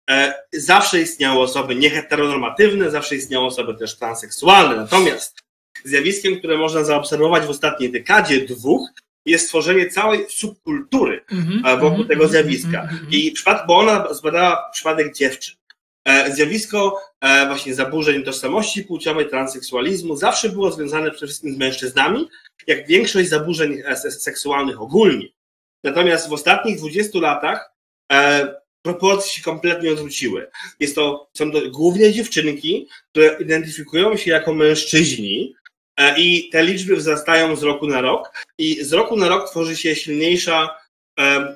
[0.09, 4.75] e, zawsze istniały osoby nieheteronormatywne, zawsze istniały osoby też transseksualne.
[4.75, 5.39] Natomiast
[5.83, 8.89] zjawiskiem, które można zaobserwować w ostatniej dekadzie, dwóch,
[9.25, 12.81] jest stworzenie całej subkultury mm -hmm, wokół mm -hmm, tego mhm, zjawiska.
[12.81, 13.15] Mm -hmm.
[13.15, 15.55] I przypad, bo ona zbadała przypadek dziewczyn.
[16.33, 17.01] zjawisko
[17.47, 22.29] właśnie zaburzeń tożsamości płciowej, transseksualizmu zawsze było związane przede wszystkim z mężczyznami,
[22.67, 25.27] jak większość zaburzeń seksualnych ogólnie.
[25.83, 27.76] Natomiast w ostatnich 20 latach
[28.87, 30.49] proporcje się kompletnie odwróciły.
[30.79, 35.55] Jest to, są to głównie dziewczynki, które identyfikują się jako mężczyźni
[35.97, 39.77] e, i te liczby wzrastają z roku na rok i z roku na rok tworzy
[39.77, 40.75] się silniejsza,
[41.19, 41.55] e,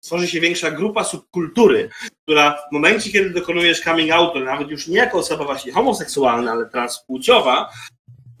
[0.00, 1.88] tworzy się większa grupa subkultury,
[2.22, 6.66] która w momencie, kiedy dokonujesz coming outu, nawet już nie jako osoba właśnie homoseksualna, ale
[6.66, 7.70] transpłciowa,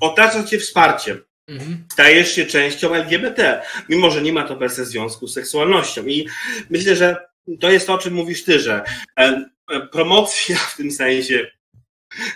[0.00, 1.24] otacza cię wsparciem.
[1.48, 1.84] Mhm.
[1.92, 6.06] Stajesz się częścią LGBT, mimo że nie ma to per se związku z seksualnością.
[6.06, 6.28] I
[6.70, 8.82] myślę, że to jest to, o czym mówisz ty, że
[9.18, 11.50] e, e, promocja w tym sensie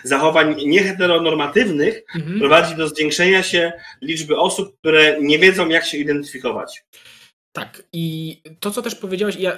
[0.03, 2.39] zachowań nieheteronormatywnych mhm.
[2.39, 6.83] prowadzi do zwiększenia się liczby osób, które nie wiedzą, jak się identyfikować.
[7.57, 9.57] Tak, i to, co też powiedziałeś, ja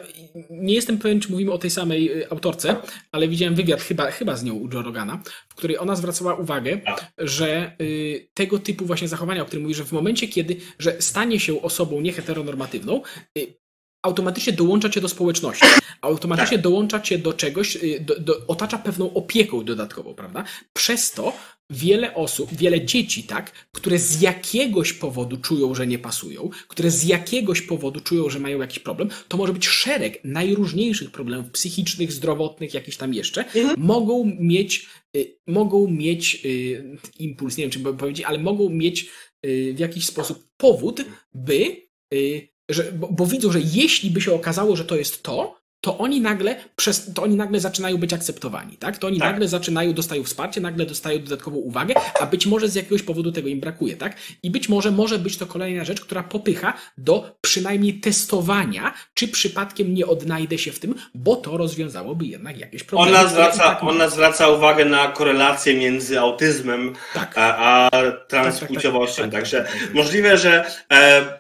[0.50, 2.76] nie jestem pewien, czy mówimy o tej samej y, autorce,
[3.12, 6.78] ale widziałem wywiad chyba, chyba z nią u Joe Rogana, w której ona zwracała uwagę,
[6.78, 7.12] tak.
[7.18, 11.40] że y, tego typu właśnie zachowania, o którym mówisz, że w momencie, kiedy że stanie
[11.40, 13.02] się osobą nieheteronormatywną,
[13.38, 13.54] y,
[14.02, 15.66] automatycznie dołącza cię do społeczności,
[16.02, 16.64] automatycznie tak.
[16.64, 20.44] dołącza cię do czegoś, y, do, do, otacza pewną opieką dodatkową, prawda?
[20.74, 21.34] Przez to
[21.70, 27.04] wiele osób, wiele dzieci, tak, które z jakiegoś powodu czują, że nie pasują, które z
[27.04, 32.74] jakiegoś powodu czują, że mają jakiś problem, to może być szereg najróżniejszych problemów psychicznych, zdrowotnych,
[32.74, 33.76] jakichś tam jeszcze, mhm.
[33.78, 39.10] mogą mieć, y, mogą mieć y, impuls, nie wiem, czy powiedzieć, ale mogą mieć
[39.46, 41.76] y, w jakiś sposób powód, by
[42.14, 45.98] y, że, bo, bo, widzą, że jeśli by się okazało, że to jest to, to
[45.98, 48.98] oni nagle, przez, to oni nagle zaczynają być akceptowani, tak?
[48.98, 49.32] To oni tak.
[49.32, 53.48] nagle zaczynają, dostają wsparcie, nagle dostają dodatkową uwagę, a być może z jakiegoś powodu tego
[53.48, 54.16] im brakuje, tak?
[54.44, 59.94] I być może może być to kolejna rzecz, która popycha do przynajmniej testowania, czy przypadkiem
[59.94, 63.18] nie odnajdę się w tym, bo to rozwiązałoby jednak jakieś problemy.
[63.18, 67.34] Ona zwraca, tak ona zwraca uwagę na korelację między autyzmem tak.
[67.38, 71.39] a, a transpłciowością, tak, tak, tak, także możliwe, że e,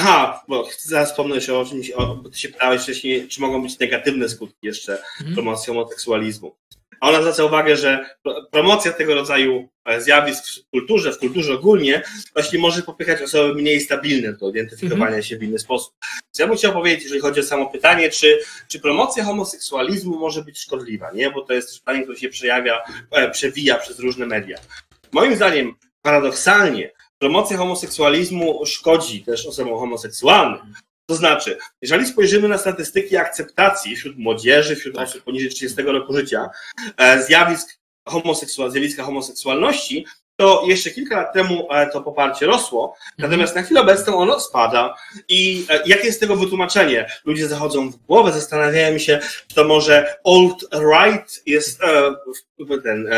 [0.00, 3.78] Aha, bo zaraz wspomnę o czymś, o, bo ty się pytałeś wcześniej, czy mogą być
[3.78, 5.34] negatywne skutki jeszcze mhm.
[5.34, 6.56] promocji homoseksualizmu.
[7.00, 8.16] A ona zwraca uwagę, że
[8.50, 12.02] promocja tego rodzaju e, zjawisk w kulturze, w kulturze ogólnie,
[12.34, 15.22] właśnie może popychać osoby mniej stabilne do identyfikowania mhm.
[15.22, 15.94] się w inny sposób.
[16.02, 18.38] Więc ja bym chciał powiedzieć, jeżeli chodzi o samo pytanie, czy,
[18.68, 21.30] czy promocja homoseksualizmu może być szkodliwa, nie?
[21.30, 22.78] Bo to jest pytanie, które się przejawia,
[23.10, 24.58] e, przewija przez różne media.
[25.12, 26.90] Moim zdaniem, paradoksalnie,
[27.20, 30.74] promocja homoseksualizmu szkodzi też osobom homoseksualnym.
[31.06, 35.08] To znaczy, jeżeli spojrzymy na statystyki akceptacji wśród młodzieży, wśród tak.
[35.08, 36.50] osób poniżej 30 roku życia,
[36.96, 40.06] e, zjawisk homoseksual, zjawiska homoseksualności,
[40.40, 44.94] to jeszcze kilka lat temu e, to poparcie rosło, natomiast na chwilę obecną ono spada.
[45.28, 47.06] I e, jakie jest tego wytłumaczenie?
[47.24, 49.18] Ludzie zachodzą w głowę, zastanawiają się,
[49.48, 52.14] czy to może alt-right jest e,
[52.82, 53.08] ten,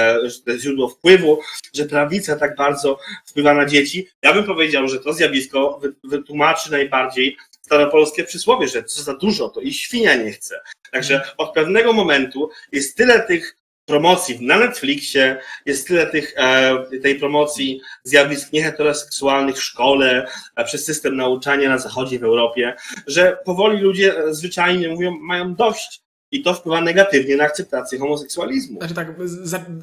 [0.59, 1.39] źródło wpływu,
[1.75, 4.09] że prawica tak bardzo wpływa na dzieci.
[4.23, 9.61] Ja bym powiedział, że to zjawisko wytłumaczy najbardziej staropolskie przysłowie, że co za dużo, to
[9.61, 10.61] i świnia nie chce.
[10.93, 14.47] Także od pewnego momentu jest tyle tych promocji.
[14.47, 20.27] Na Netflixie, jest tyle tych, e, tej promocji zjawisk nieheteroseksualnych w szkole,
[20.57, 22.75] e, przez system nauczania na zachodzie w Europie,
[23.07, 26.03] że powoli ludzie zwyczajnie mówią, mają dość
[26.33, 28.79] i to wpływa negatywnie na akceptację homoseksualizmu.
[28.79, 29.15] Znaczy tak,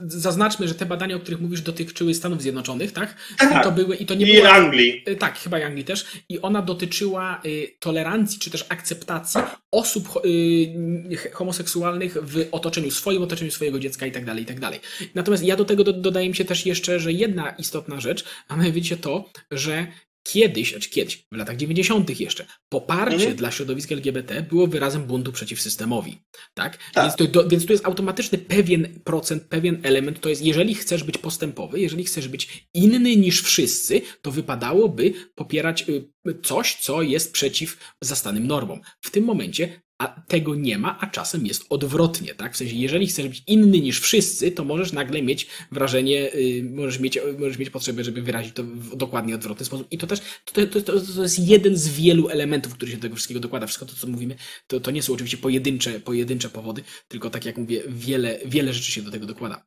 [0.08, 3.16] zaznaczmy, że te badania, o których mówisz, dotyczyły Stanów Zjednoczonych, tak?
[3.38, 3.62] tak.
[3.62, 5.04] I to były, i to nie I była, Anglii.
[5.10, 6.06] Y, tak, chyba i Anglii też.
[6.30, 9.41] I ona dotyczyła y, tolerancji, czy też akceptacji
[9.72, 14.80] osób y, homoseksualnych w otoczeniu swoim, otoczeniu swojego dziecka i tak dalej, i tak dalej.
[15.16, 18.97] Natomiast ja do tego dodaję mi się też jeszcze, że jedna istotna rzecz, a mianowicie
[18.97, 19.88] to, że
[20.24, 22.20] kiedyś, znaczy kiedyś, w latach 90.
[22.20, 23.36] jeszcze, poparcie mhm.
[23.36, 26.18] dla środowiska LGBT było wyrazem buntu przeciw systemowi.
[26.54, 26.78] Tak?
[26.94, 27.04] tak.
[27.04, 30.20] Więc, to, do, więc tu jest automatyczny pewien procent, pewien element.
[30.20, 35.90] To jest, jeżeli chcesz być postępowy, jeżeli chcesz być inny niż wszyscy, to wypadałoby popierać
[35.90, 36.10] y,
[36.44, 38.82] coś, co jest przeciw zastanym normom.
[39.02, 42.54] W tym momencie a tego nie ma, a czasem jest odwrotnie, tak?
[42.54, 47.00] W sensie, jeżeli chcesz być inny niż wszyscy, to możesz nagle mieć wrażenie, yy, możesz,
[47.00, 49.88] mieć, możesz mieć potrzebę, żeby wyrazić to w dokładnie odwrotny sposób.
[49.92, 53.02] I to też, to, to, to, to jest jeden z wielu elementów, który się do
[53.02, 53.68] tego wszystkiego dokłada.
[53.68, 54.36] Wszystko to, co mówimy,
[54.68, 58.92] to, to nie są oczywiście pojedyncze, pojedyncze powody, tylko tak jak mówię, wiele, wiele rzeczy
[58.92, 59.66] się do tego dokłada.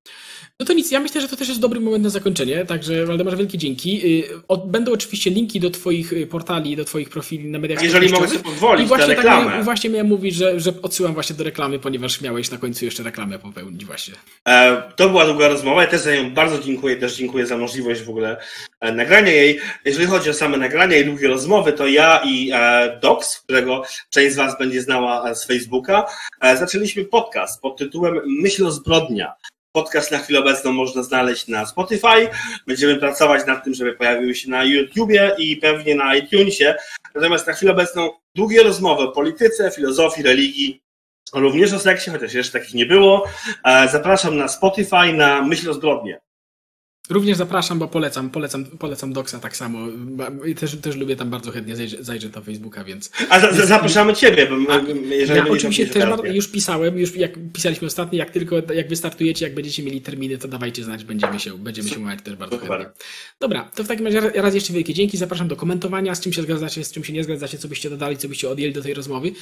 [0.61, 3.37] No to nic, ja myślę, że to też jest dobry moment na zakończenie, także Waldemarze,
[3.37, 4.19] wielkie dzięki.
[4.19, 8.29] Yy, będą oczywiście linki do Twoich y, portali, do Twoich profili na mediach Jeżeli mogę
[8.29, 12.21] sobie pozwolić, I właśnie, tak, właśnie miałem mówić, że, że odsyłam właśnie do reklamy, ponieważ
[12.21, 14.15] miałeś na końcu jeszcze reklamę popełnić właśnie.
[14.49, 18.03] E, to była długa rozmowa, ja też za nią bardzo dziękuję, też dziękuję za możliwość
[18.03, 18.37] w ogóle
[18.81, 19.61] e, nagrania jej.
[19.85, 24.33] Jeżeli chodzi o same nagrania i długie rozmowy, to ja i e, Docs, którego część
[24.33, 26.07] z Was będzie znała z Facebooka,
[26.43, 29.35] zaczęliśmy podcast pod tytułem Myśl o zbrodnia.
[29.73, 32.29] Podcast na chwilę obecną można znaleźć na Spotify.
[32.67, 36.75] Będziemy pracować nad tym, żeby pojawiły się na YouTubie i pewnie na iTunesie.
[37.15, 40.83] Natomiast na chwilę obecną długie rozmowy o polityce, filozofii, religii,
[41.35, 43.25] również o seksie, chociaż jeszcze takich nie było.
[43.65, 46.21] E, zapraszam na Spotify na Myśl o zbrodnie.
[47.13, 49.79] Również zapraszam, bo polecam, polecam, polecam Doxa tak samo.
[50.61, 53.11] Też, też lubię tam bardzo chętnie zajrzeć, na Facebooka, więc...
[53.29, 54.57] A za, zapraszamy Ciebie, bo
[55.11, 59.55] jeżeli ja oczywiście też już pisałem, już jak pisaliśmy ostatnio, jak tylko jak wystartujecie, jak
[59.55, 62.79] będziecie mieli terminy, to dawajcie znać, będziemy się, będziemy się umawiać też bardzo Super.
[62.79, 63.05] chętnie.
[63.41, 66.43] Dobra, to w takim razie raz jeszcze wielkie dzięki, zapraszam do komentowania, z czym się
[66.43, 69.33] zgadzacie, z czym się nie zgadzacie, co byście dodali, co byście odjęli do tej rozmowy.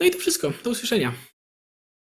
[0.00, 1.14] No i to wszystko, do usłyszenia.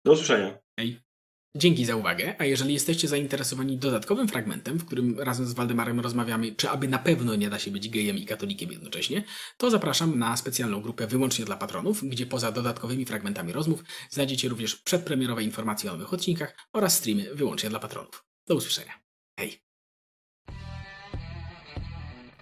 [0.06, 0.58] Do usłyszenia.
[0.80, 1.11] Hej.
[1.56, 6.56] Dzięki za uwagę, a jeżeli jesteście zainteresowani dodatkowym fragmentem, w którym razem z Waldemarem rozmawiamy,
[6.56, 9.24] czy aby na pewno nie da się być gejem i katolikiem jednocześnie,
[9.58, 14.76] to zapraszam na specjalną grupę wyłącznie dla patronów, gdzie poza dodatkowymi fragmentami rozmów znajdziecie również
[14.76, 18.26] przedpremierowe informacje o nowych odcinkach oraz streamy wyłącznie dla patronów.
[18.48, 18.94] Do usłyszenia.
[19.40, 19.71] Hej!